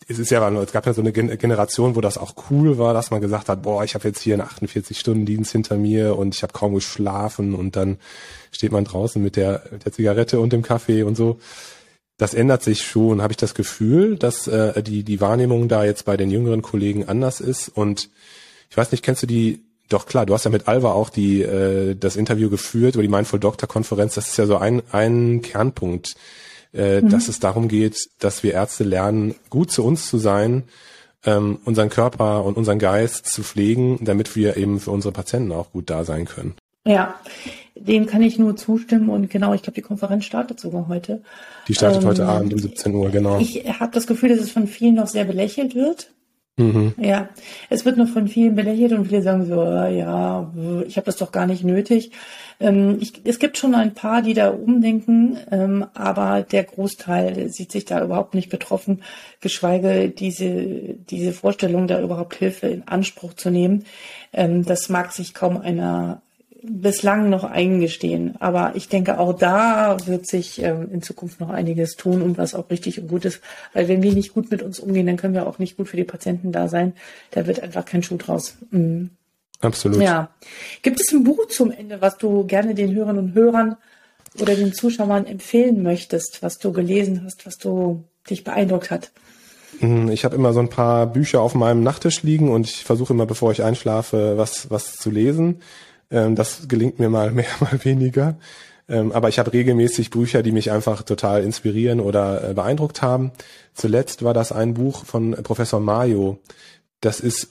es 0.08 0.18
ist 0.18 0.30
ja, 0.30 0.48
es 0.62 0.72
gab 0.72 0.86
ja 0.86 0.92
so 0.92 1.00
eine 1.00 1.12
Generation, 1.12 1.96
wo 1.96 2.00
das 2.00 2.16
auch 2.16 2.34
cool 2.50 2.78
war, 2.78 2.94
dass 2.94 3.10
man 3.10 3.20
gesagt 3.20 3.48
hat, 3.48 3.62
boah, 3.62 3.82
ich 3.82 3.94
habe 3.94 4.06
jetzt 4.06 4.20
hier 4.20 4.34
einen 4.34 4.48
48-Stunden-Dienst 4.48 5.50
hinter 5.50 5.76
mir 5.76 6.16
und 6.16 6.34
ich 6.34 6.42
habe 6.42 6.52
kaum 6.52 6.74
geschlafen 6.74 7.54
und 7.54 7.74
dann 7.74 7.98
steht 8.52 8.70
man 8.70 8.84
draußen 8.84 9.20
mit 9.20 9.34
der, 9.34 9.64
mit 9.72 9.84
der 9.84 9.92
Zigarette 9.92 10.38
und 10.38 10.52
dem 10.52 10.62
Kaffee 10.62 11.02
und 11.02 11.16
so. 11.16 11.40
Das 12.18 12.34
ändert 12.34 12.62
sich 12.62 12.82
schon, 12.82 13.20
habe 13.20 13.32
ich 13.32 13.36
das 13.36 13.54
Gefühl, 13.54 14.16
dass 14.16 14.46
äh, 14.46 14.80
die, 14.82 15.02
die 15.02 15.20
Wahrnehmung 15.20 15.68
da 15.68 15.84
jetzt 15.84 16.04
bei 16.04 16.16
den 16.16 16.30
jüngeren 16.30 16.62
Kollegen 16.62 17.08
anders 17.08 17.40
ist 17.40 17.68
und 17.68 18.08
ich 18.70 18.76
weiß 18.76 18.92
nicht, 18.92 19.04
kennst 19.04 19.22
du 19.22 19.26
die, 19.26 19.64
doch 19.88 20.06
klar, 20.06 20.26
du 20.26 20.34
hast 20.34 20.44
ja 20.44 20.50
mit 20.50 20.68
Alva 20.68 20.92
auch 20.92 21.10
die, 21.10 21.42
äh, 21.42 21.94
das 21.94 22.16
Interview 22.16 22.50
geführt 22.50 22.94
über 22.94 23.02
die 23.02 23.08
Mindful 23.08 23.40
Doctor 23.40 23.68
Konferenz. 23.68 24.14
Das 24.14 24.28
ist 24.28 24.36
ja 24.36 24.46
so 24.46 24.56
ein, 24.56 24.82
ein 24.92 25.42
Kernpunkt, 25.42 26.16
äh, 26.74 27.00
mhm. 27.00 27.10
dass 27.10 27.28
es 27.28 27.38
darum 27.38 27.68
geht, 27.68 27.96
dass 28.18 28.42
wir 28.42 28.52
Ärzte 28.52 28.84
lernen, 28.84 29.34
gut 29.50 29.70
zu 29.70 29.84
uns 29.84 30.08
zu 30.08 30.18
sein 30.18 30.64
ähm, 31.26 31.58
unseren 31.64 31.88
Körper 31.88 32.44
und 32.44 32.56
unseren 32.56 32.78
Geist 32.78 33.26
zu 33.26 33.42
pflegen, 33.42 33.98
damit 34.02 34.36
wir 34.36 34.56
eben 34.56 34.80
für 34.80 34.90
unsere 34.90 35.12
Patienten 35.12 35.52
auch 35.52 35.72
gut 35.72 35.90
da 35.90 36.04
sein 36.04 36.24
können. 36.24 36.54
Ja, 36.84 37.16
dem 37.74 38.06
kann 38.06 38.22
ich 38.22 38.38
nur 38.38 38.56
zustimmen 38.56 39.08
und 39.08 39.28
genau, 39.28 39.52
ich 39.54 39.62
glaube, 39.62 39.74
die 39.74 39.82
Konferenz 39.82 40.24
startet 40.24 40.60
sogar 40.60 40.86
heute. 40.86 41.22
Die 41.66 41.74
startet 41.74 42.02
ähm, 42.02 42.08
heute 42.08 42.26
Abend 42.26 42.52
um 42.52 42.58
17 42.60 42.94
Uhr, 42.94 43.10
genau. 43.10 43.40
Ich 43.40 43.64
habe 43.80 43.92
das 43.92 44.06
Gefühl, 44.06 44.28
dass 44.28 44.38
es 44.38 44.52
von 44.52 44.68
vielen 44.68 44.94
noch 44.94 45.08
sehr 45.08 45.24
belächelt 45.24 45.74
wird. 45.74 46.12
Mhm. 46.58 46.94
Ja, 46.96 47.28
es 47.68 47.84
wird 47.84 47.98
noch 47.98 48.08
von 48.08 48.28
vielen 48.28 48.54
belächelt 48.54 48.92
und 48.92 49.06
viele 49.08 49.20
sagen 49.20 49.44
so, 49.44 49.62
äh, 49.62 49.98
ja, 49.98 50.50
ich 50.86 50.96
habe 50.96 51.04
das 51.04 51.16
doch 51.16 51.30
gar 51.30 51.46
nicht 51.46 51.64
nötig. 51.64 52.12
Ähm, 52.60 52.96
ich, 52.98 53.20
es 53.24 53.38
gibt 53.38 53.58
schon 53.58 53.74
ein 53.74 53.92
paar, 53.92 54.22
die 54.22 54.32
da 54.32 54.48
umdenken, 54.48 55.36
ähm, 55.50 55.84
aber 55.92 56.42
der 56.42 56.64
Großteil 56.64 57.50
sieht 57.50 57.72
sich 57.72 57.84
da 57.84 58.02
überhaupt 58.02 58.34
nicht 58.34 58.48
betroffen, 58.48 59.02
geschweige 59.42 60.08
diese, 60.08 60.94
diese 61.10 61.32
Vorstellung, 61.34 61.88
da 61.88 62.00
überhaupt 62.00 62.34
Hilfe 62.36 62.68
in 62.68 62.88
Anspruch 62.88 63.34
zu 63.34 63.50
nehmen. 63.50 63.84
Ähm, 64.32 64.64
das 64.64 64.88
mag 64.88 65.12
sich 65.12 65.34
kaum 65.34 65.58
einer 65.58 66.22
bislang 66.68 67.30
noch 67.30 67.44
eingestehen. 67.44 68.34
Aber 68.40 68.72
ich 68.74 68.88
denke, 68.88 69.18
auch 69.18 69.32
da 69.32 69.96
wird 70.06 70.26
sich 70.26 70.62
ähm, 70.62 70.88
in 70.92 71.02
Zukunft 71.02 71.40
noch 71.40 71.50
einiges 71.50 71.96
tun 71.96 72.22
und 72.22 72.38
was 72.38 72.54
auch 72.54 72.70
richtig 72.70 73.00
und 73.00 73.08
gut 73.08 73.24
ist. 73.24 73.40
Weil 73.72 73.88
wenn 73.88 74.02
wir 74.02 74.12
nicht 74.12 74.34
gut 74.34 74.50
mit 74.50 74.62
uns 74.62 74.78
umgehen, 74.80 75.06
dann 75.06 75.16
können 75.16 75.34
wir 75.34 75.46
auch 75.46 75.58
nicht 75.58 75.76
gut 75.76 75.88
für 75.88 75.96
die 75.96 76.04
Patienten 76.04 76.52
da 76.52 76.68
sein. 76.68 76.94
Da 77.30 77.46
wird 77.46 77.60
einfach 77.60 77.84
kein 77.84 78.02
Schuh 78.02 78.16
draus. 78.16 78.56
Mhm. 78.70 79.10
Absolut. 79.60 80.00
Ja. 80.00 80.30
Gibt 80.82 81.00
es 81.00 81.12
ein 81.12 81.24
Buch 81.24 81.46
zum 81.48 81.70
Ende, 81.70 82.00
was 82.00 82.18
du 82.18 82.44
gerne 82.46 82.74
den 82.74 82.94
Hörern 82.94 83.18
und 83.18 83.34
Hörern 83.34 83.76
oder 84.40 84.54
den 84.54 84.74
Zuschauern 84.74 85.26
empfehlen 85.26 85.82
möchtest, 85.82 86.42
was 86.42 86.58
du 86.58 86.72
gelesen 86.72 87.22
hast, 87.24 87.46
was 87.46 87.56
du 87.56 88.04
dich 88.28 88.44
beeindruckt 88.44 88.90
hat? 88.90 89.12
Mhm, 89.80 90.10
ich 90.10 90.24
habe 90.24 90.36
immer 90.36 90.52
so 90.52 90.60
ein 90.60 90.68
paar 90.68 91.06
Bücher 91.06 91.40
auf 91.40 91.54
meinem 91.54 91.82
Nachttisch 91.82 92.22
liegen 92.22 92.50
und 92.50 92.66
ich 92.66 92.84
versuche 92.84 93.12
immer, 93.12 93.26
bevor 93.26 93.52
ich 93.52 93.62
einschlafe, 93.62 94.36
was, 94.36 94.70
was 94.70 94.96
zu 94.96 95.10
lesen. 95.10 95.60
Ähm, 96.10 96.34
das 96.34 96.68
gelingt 96.68 96.98
mir 96.98 97.08
mal 97.08 97.30
mehr, 97.32 97.46
mal 97.60 97.84
weniger. 97.84 98.36
Ähm, 98.88 99.12
aber 99.12 99.28
ich 99.28 99.38
habe 99.38 99.52
regelmäßig 99.52 100.10
Bücher, 100.10 100.42
die 100.42 100.52
mich 100.52 100.70
einfach 100.70 101.02
total 101.02 101.42
inspirieren 101.42 102.00
oder 102.00 102.50
äh, 102.50 102.54
beeindruckt 102.54 103.02
haben. 103.02 103.32
Zuletzt 103.74 104.22
war 104.22 104.32
das 104.32 104.52
ein 104.52 104.74
Buch 104.74 105.04
von 105.04 105.32
Professor 105.42 105.80
Mayo. 105.80 106.38
Das 107.00 107.18
ist, 107.18 107.48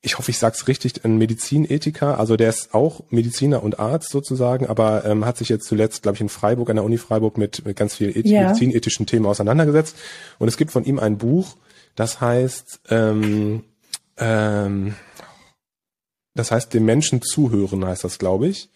ich 0.00 0.18
hoffe, 0.18 0.30
ich 0.30 0.38
sage 0.38 0.54
es 0.56 0.68
richtig, 0.68 1.04
ein 1.04 1.18
Medizinethiker. 1.18 2.20
Also 2.20 2.36
der 2.36 2.50
ist 2.50 2.72
auch 2.72 3.02
Mediziner 3.10 3.64
und 3.64 3.80
Arzt 3.80 4.10
sozusagen, 4.10 4.66
aber 4.66 5.04
ähm, 5.04 5.24
hat 5.24 5.38
sich 5.38 5.48
jetzt 5.48 5.66
zuletzt, 5.66 6.04
glaube 6.04 6.14
ich, 6.14 6.20
in 6.20 6.28
Freiburg, 6.28 6.70
an 6.70 6.76
der 6.76 6.84
Uni 6.84 6.98
Freiburg 6.98 7.36
mit, 7.36 7.64
mit 7.66 7.76
ganz 7.76 7.96
vielen 7.96 8.14
ja. 8.24 8.42
medizinethischen 8.42 9.06
Themen 9.06 9.26
auseinandergesetzt. 9.26 9.96
Und 10.38 10.46
es 10.46 10.56
gibt 10.56 10.70
von 10.70 10.84
ihm 10.84 11.00
ein 11.00 11.18
Buch, 11.18 11.56
das 11.96 12.20
heißt 12.20 12.80
ähm, 12.90 13.64
ähm, 14.18 14.94
das 16.34 16.50
heißt, 16.50 16.72
dem 16.74 16.84
Menschen 16.84 17.22
zuhören 17.22 17.84
heißt 17.84 18.04
das, 18.04 18.18
glaube 18.18 18.48
ich. 18.48 18.70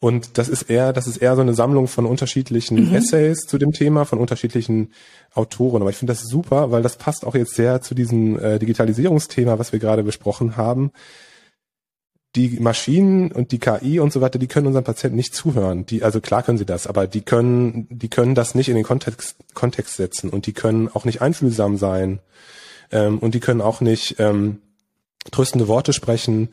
Und 0.00 0.38
das 0.38 0.48
ist 0.48 0.62
eher, 0.62 0.92
das 0.92 1.08
ist 1.08 1.16
eher 1.16 1.34
so 1.34 1.42
eine 1.42 1.54
Sammlung 1.54 1.88
von 1.88 2.06
unterschiedlichen 2.06 2.88
mhm. 2.88 2.94
Essays 2.94 3.40
zu 3.40 3.58
dem 3.58 3.72
Thema, 3.72 4.04
von 4.04 4.20
unterschiedlichen 4.20 4.92
Autoren. 5.34 5.82
Aber 5.82 5.90
ich 5.90 5.96
finde 5.96 6.12
das 6.12 6.22
super, 6.22 6.70
weil 6.70 6.82
das 6.82 6.96
passt 6.96 7.26
auch 7.26 7.34
jetzt 7.34 7.56
sehr 7.56 7.80
zu 7.80 7.94
diesem 7.94 8.38
äh, 8.38 8.58
Digitalisierungsthema, 8.60 9.58
was 9.58 9.72
wir 9.72 9.80
gerade 9.80 10.04
besprochen 10.04 10.56
haben. 10.56 10.92
Die 12.36 12.60
Maschinen 12.60 13.32
und 13.32 13.50
die 13.50 13.58
KI 13.58 13.98
und 13.98 14.12
so 14.12 14.20
weiter, 14.20 14.38
die 14.38 14.46
können 14.46 14.68
unseren 14.68 14.84
Patienten 14.84 15.16
nicht 15.16 15.34
zuhören. 15.34 15.84
Die, 15.86 16.04
also 16.04 16.20
klar 16.20 16.44
können 16.44 16.58
sie 16.58 16.66
das, 16.66 16.86
aber 16.86 17.08
die 17.08 17.22
können, 17.22 17.88
die 17.90 18.08
können 18.08 18.36
das 18.36 18.54
nicht 18.54 18.68
in 18.68 18.76
den 18.76 18.84
Kontext, 18.84 19.36
Kontext 19.54 19.96
setzen 19.96 20.30
und 20.30 20.46
die 20.46 20.52
können 20.52 20.88
auch 20.88 21.06
nicht 21.06 21.22
einfühlsam 21.22 21.76
sein. 21.76 22.20
Ähm, 22.92 23.18
und 23.18 23.34
die 23.34 23.40
können 23.40 23.60
auch 23.60 23.80
nicht, 23.80 24.16
ähm, 24.20 24.60
tröstende 25.30 25.68
Worte 25.68 25.92
sprechen 25.92 26.48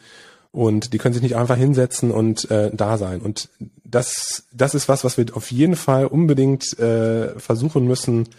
und 0.51 0.93
die 0.93 0.97
können 0.97 1.13
sich 1.13 1.23
nicht 1.23 1.36
einfach 1.36 1.58
hinsetzen 1.58 2.12
und 2.12 2.49
äh, 2.49 2.71
da 2.73 2.97
sein. 2.97 3.21
Und 3.21 3.49
das, 3.84 4.45
das 4.54 4.73
ist 4.73 4.88
was, 4.88 5.04
was 5.04 5.17
wir 5.17 5.25
auf 5.36 5.51
jeden 5.51 5.75
Fall 5.75 6.06
unbedingt 6.06 6.80
äh, 6.80 7.38
versuchen 7.38 7.86
müssen 7.86 8.30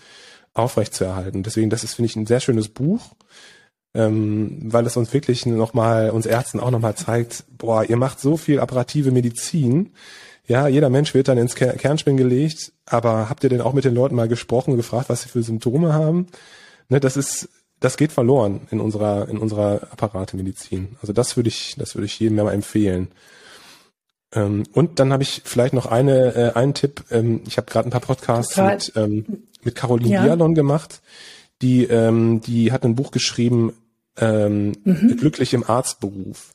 aufrechtzuerhalten. 0.54 1.42
Deswegen, 1.42 1.68
das 1.68 1.84
ist, 1.84 1.94
finde 1.94 2.06
ich, 2.06 2.16
ein 2.16 2.26
sehr 2.26 2.40
schönes 2.40 2.68
Buch, 2.68 3.12
ähm, 3.94 4.58
weil 4.62 4.86
es 4.86 4.96
uns 4.96 5.12
wirklich 5.12 5.44
nochmal, 5.44 6.10
uns 6.10 6.24
Ärzten 6.24 6.60
auch 6.60 6.70
nochmal 6.70 6.94
zeigt, 6.94 7.44
boah, 7.58 7.84
ihr 7.84 7.98
macht 7.98 8.20
so 8.20 8.38
viel 8.38 8.60
apparative 8.60 9.10
Medizin. 9.10 9.92
Ja, 10.46 10.68
jeder 10.68 10.90
Mensch 10.90 11.12
wird 11.12 11.28
dann 11.28 11.38
ins 11.38 11.54
Kernspin 11.54 12.16
gelegt, 12.16 12.72
aber 12.86 13.28
habt 13.28 13.44
ihr 13.44 13.50
denn 13.50 13.60
auch 13.60 13.72
mit 13.74 13.84
den 13.84 13.94
Leuten 13.94 14.14
mal 14.14 14.28
gesprochen 14.28 14.70
und 14.70 14.76
gefragt, 14.76 15.08
was 15.08 15.22
sie 15.22 15.28
für 15.28 15.42
Symptome 15.42 15.92
haben? 15.92 16.28
Ne, 16.88 17.00
das 17.00 17.16
ist 17.16 17.48
das 17.80 17.96
geht 17.96 18.12
verloren 18.12 18.62
in 18.70 18.80
unserer 18.80 19.28
in 19.28 19.38
unserer 19.38 19.88
Apparatemedizin. 19.90 20.96
Also 21.00 21.12
das 21.12 21.36
würde 21.36 21.48
ich 21.48 21.76
das 21.78 21.94
würde 21.94 22.06
ich 22.06 22.18
jedem 22.18 22.36
mal 22.36 22.52
empfehlen. 22.52 23.08
Ähm, 24.32 24.64
und 24.72 24.98
dann 24.98 25.12
habe 25.12 25.22
ich 25.22 25.42
vielleicht 25.44 25.74
noch 25.74 25.86
eine 25.86 26.34
äh, 26.34 26.52
einen 26.54 26.74
Tipp. 26.74 27.04
Ähm, 27.10 27.42
ich 27.46 27.58
habe 27.58 27.70
gerade 27.70 27.88
ein 27.88 27.92
paar 27.92 28.00
Podcasts 28.00 28.54
Total. 28.54 28.74
mit 28.74 28.92
ähm, 28.96 29.42
mit 29.62 29.74
Caroline 29.74 30.14
ja. 30.14 30.24
Dialon 30.24 30.54
gemacht. 30.54 31.02
Die 31.62 31.84
ähm, 31.84 32.40
die 32.40 32.72
hat 32.72 32.84
ein 32.84 32.94
Buch 32.94 33.10
geschrieben 33.10 33.74
ähm, 34.18 34.72
mhm. 34.84 35.16
glücklich 35.18 35.52
im 35.52 35.68
Arztberuf. 35.68 36.54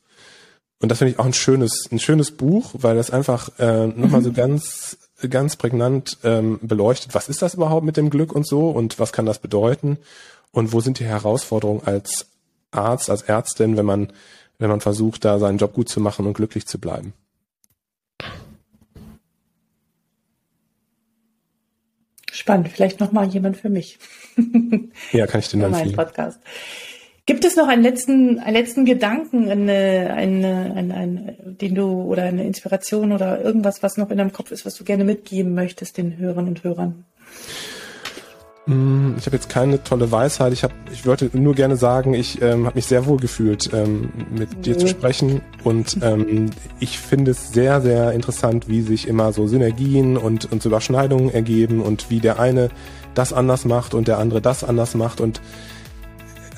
Und 0.80 0.90
das 0.90 0.98
finde 0.98 1.14
ich 1.14 1.20
auch 1.20 1.26
ein 1.26 1.34
schönes 1.34 1.88
ein 1.92 2.00
schönes 2.00 2.32
Buch, 2.32 2.72
weil 2.74 2.96
das 2.96 3.12
einfach 3.12 3.60
äh, 3.60 3.88
nochmal 3.88 4.22
mhm. 4.22 4.26
so 4.26 4.32
ganz 4.32 4.98
ganz 5.30 5.56
prägnant 5.56 6.18
ähm, 6.24 6.60
beleuchtet, 6.64 7.14
was 7.14 7.30
ist 7.30 7.44
das 7.44 7.54
überhaupt 7.54 7.86
mit 7.86 7.96
dem 7.96 8.10
Glück 8.10 8.34
und 8.34 8.48
so 8.48 8.72
und 8.72 8.98
was 8.98 9.14
kann 9.14 9.28
das 9.28 9.38
bedeuten 9.38 10.00
und 10.52 10.74
wo 10.74 10.80
sind 10.80 11.00
die 11.00 11.06
Herausforderungen 11.06 11.82
als 11.86 12.28
Arzt, 12.72 13.10
als 13.10 13.24
Ärztin, 13.24 13.78
wenn 13.78 13.86
man, 13.86 14.14
wenn 14.60 14.70
man 14.70 14.82
versucht, 14.82 15.26
da 15.26 15.40
seinen 15.40 15.58
Job 15.58 15.74
gut 15.74 15.90
zu 15.90 16.00
machen 16.00 16.26
und 16.26 16.34
glücklich 16.34 16.68
zu 16.68 16.80
bleiben? 16.80 17.14
Spannend, 22.32 22.70
vielleicht 22.70 23.00
nochmal 23.00 23.28
jemand 23.28 23.58
für 23.58 23.70
mich. 23.70 24.00
ja, 25.12 25.28
kann 25.28 25.42
ich 25.42 25.50
den 25.50 25.60
dann 25.60 25.74
empfehlen. 25.74 25.96
Podcast. 25.96 26.40
Gibt 27.26 27.46
es 27.46 27.56
noch 27.56 27.68
einen 27.68 27.84
letzten, 27.84 28.40
einen 28.40 28.56
letzten 28.56 28.84
Gedanken, 28.84 29.50
eine, 29.50 30.14
eine, 30.16 30.74
eine, 30.76 30.94
eine, 30.94 31.38
den 31.40 31.76
du 31.76 32.02
oder 32.02 32.24
eine 32.24 32.46
Inspiration 32.46 33.12
oder 33.12 33.42
irgendwas, 33.42 33.84
was 33.84 33.98
noch 33.98 34.10
in 34.10 34.18
deinem 34.18 34.34
Kopf 34.34 34.52
ist, 34.52 34.66
was 34.66 34.76
du 34.76 34.84
gerne 34.84 35.04
mitgeben 35.04 35.54
möchtest 35.54 35.98
den 35.98 36.18
Hörern 36.18 36.48
und 36.48 36.64
Hörern? 36.64 37.06
Mm, 38.68 39.16
ich 39.18 39.26
habe 39.26 39.36
jetzt 39.36 39.50
keine 39.50 39.84
tolle 39.84 40.12
Weisheit. 40.12 40.54
Ich, 40.54 40.64
hab, 40.64 40.72
ich 40.92 41.06
wollte 41.06 41.30
nur 41.34 41.56
gerne 41.56 41.76
sagen, 41.76 42.14
ich 42.14 42.42
ähm, 42.42 42.66
habe 42.66 42.76
mich 42.76 42.86
sehr 42.86 43.06
wohl 43.06 43.18
gefühlt, 43.18 43.72
ähm, 43.74 44.12
mit 44.30 44.56
mhm. 44.58 44.62
dir 44.62 44.78
zu 44.78 44.88
sprechen. 44.88 45.42
Und 45.64 45.98
ähm, 46.02 46.52
ich 46.80 47.00
finde 47.00 47.32
es 47.32 47.52
sehr, 47.52 47.82
sehr 47.82 48.12
interessant, 48.12 48.68
wie 48.68 48.82
sich 48.82 49.08
immer 49.08 49.34
so 49.34 49.48
Synergien 49.48 50.18
und, 50.18 50.52
und 50.52 50.64
Überschneidungen 50.64 51.34
ergeben 51.34 51.82
und 51.82 52.10
wie 52.10 52.20
der 52.20 52.40
eine 52.40 52.70
das 53.14 53.34
anders 53.34 53.66
macht 53.66 53.94
und 53.94 54.08
der 54.08 54.20
andere 54.20 54.42
das 54.42 54.64
anders 54.64 54.96
macht. 54.96 55.22
Und 55.22 55.42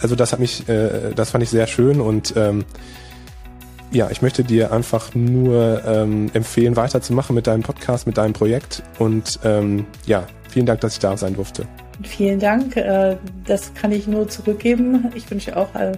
also 0.02 0.16
das 0.16 0.34
hat 0.34 0.40
mich, 0.40 0.68
äh, 0.68 1.14
das 1.16 1.32
fand 1.32 1.44
ich 1.44 1.50
sehr 1.50 1.68
schön 1.68 2.02
und 2.02 2.34
ähm, 2.36 2.66
ja, 3.92 4.10
ich 4.10 4.22
möchte 4.22 4.44
dir 4.44 4.72
einfach 4.72 5.14
nur 5.14 5.84
ähm, 5.86 6.32
empfehlen, 6.34 6.76
weiterzumachen 6.76 7.36
mit 7.36 7.48
deinem 7.48 7.62
Podcast, 7.62 8.08
mit 8.08 8.18
deinem 8.18 8.34
Projekt 8.34 8.84
und 8.98 9.40
ähm, 9.44 9.86
ja, 10.06 10.26
vielen 10.50 10.66
Dank, 10.66 10.82
dass 10.82 10.94
ich 10.94 11.00
da 11.00 11.16
sein 11.16 11.36
durfte. 11.36 11.68
Vielen 12.02 12.40
Dank. 12.40 12.76
Äh, 12.76 13.18
das 13.46 13.74
kann 13.74 13.92
ich 13.92 14.08
nur 14.08 14.28
zurückgeben. 14.28 15.12
Ich 15.16 15.30
wünsche 15.30 15.56
auch 15.56 15.76
äh, 15.76 15.94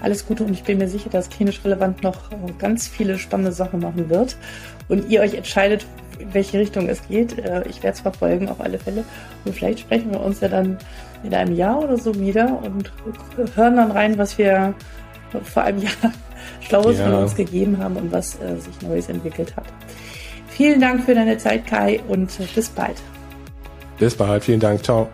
alles 0.00 0.26
Gute 0.26 0.44
und 0.44 0.52
ich 0.52 0.64
bin 0.64 0.78
mir 0.78 0.88
sicher, 0.88 1.10
dass 1.10 1.30
klinisch 1.30 1.64
relevant 1.64 2.02
noch 2.02 2.30
ganz 2.58 2.88
viele 2.88 3.18
spannende 3.18 3.52
Sachen 3.52 3.80
machen 3.80 4.10
wird 4.10 4.36
und 4.88 5.08
ihr 5.08 5.20
euch 5.20 5.34
entscheidet, 5.34 5.86
in 6.18 6.34
welche 6.34 6.58
Richtung 6.58 6.88
es 6.88 7.06
geht. 7.08 7.38
Äh, 7.38 7.62
ich 7.68 7.82
werde 7.82 7.94
es 7.94 8.00
verfolgen 8.00 8.48
auf 8.48 8.60
alle 8.60 8.78
Fälle 8.78 9.04
und 9.44 9.54
vielleicht 9.54 9.80
sprechen 9.80 10.10
wir 10.10 10.20
uns 10.20 10.40
ja 10.40 10.48
dann 10.48 10.78
in 11.22 11.32
einem 11.32 11.54
Jahr 11.54 11.82
oder 11.82 11.96
so 11.96 12.18
wieder 12.18 12.60
und 12.62 12.92
hören 13.54 13.76
dann 13.76 13.90
rein, 13.90 14.18
was 14.18 14.36
wir 14.36 14.74
vor 15.44 15.62
einem 15.62 15.82
Jahr 15.82 15.92
Schlaues 16.60 16.98
ja. 16.98 17.06
von 17.06 17.14
uns 17.22 17.34
gegeben 17.34 17.78
haben 17.78 17.96
und 17.96 18.12
was 18.12 18.32
sich 18.32 18.82
Neues 18.82 19.08
entwickelt 19.08 19.56
hat. 19.56 19.64
Vielen 20.48 20.80
Dank 20.80 21.04
für 21.04 21.14
deine 21.14 21.36
Zeit, 21.38 21.66
Kai, 21.66 22.00
und 22.08 22.30
bis 22.54 22.68
bald. 22.68 22.96
Bis 23.98 24.14
bald. 24.14 24.44
Vielen 24.44 24.60
Dank. 24.60 24.82
Ciao. 24.84 25.08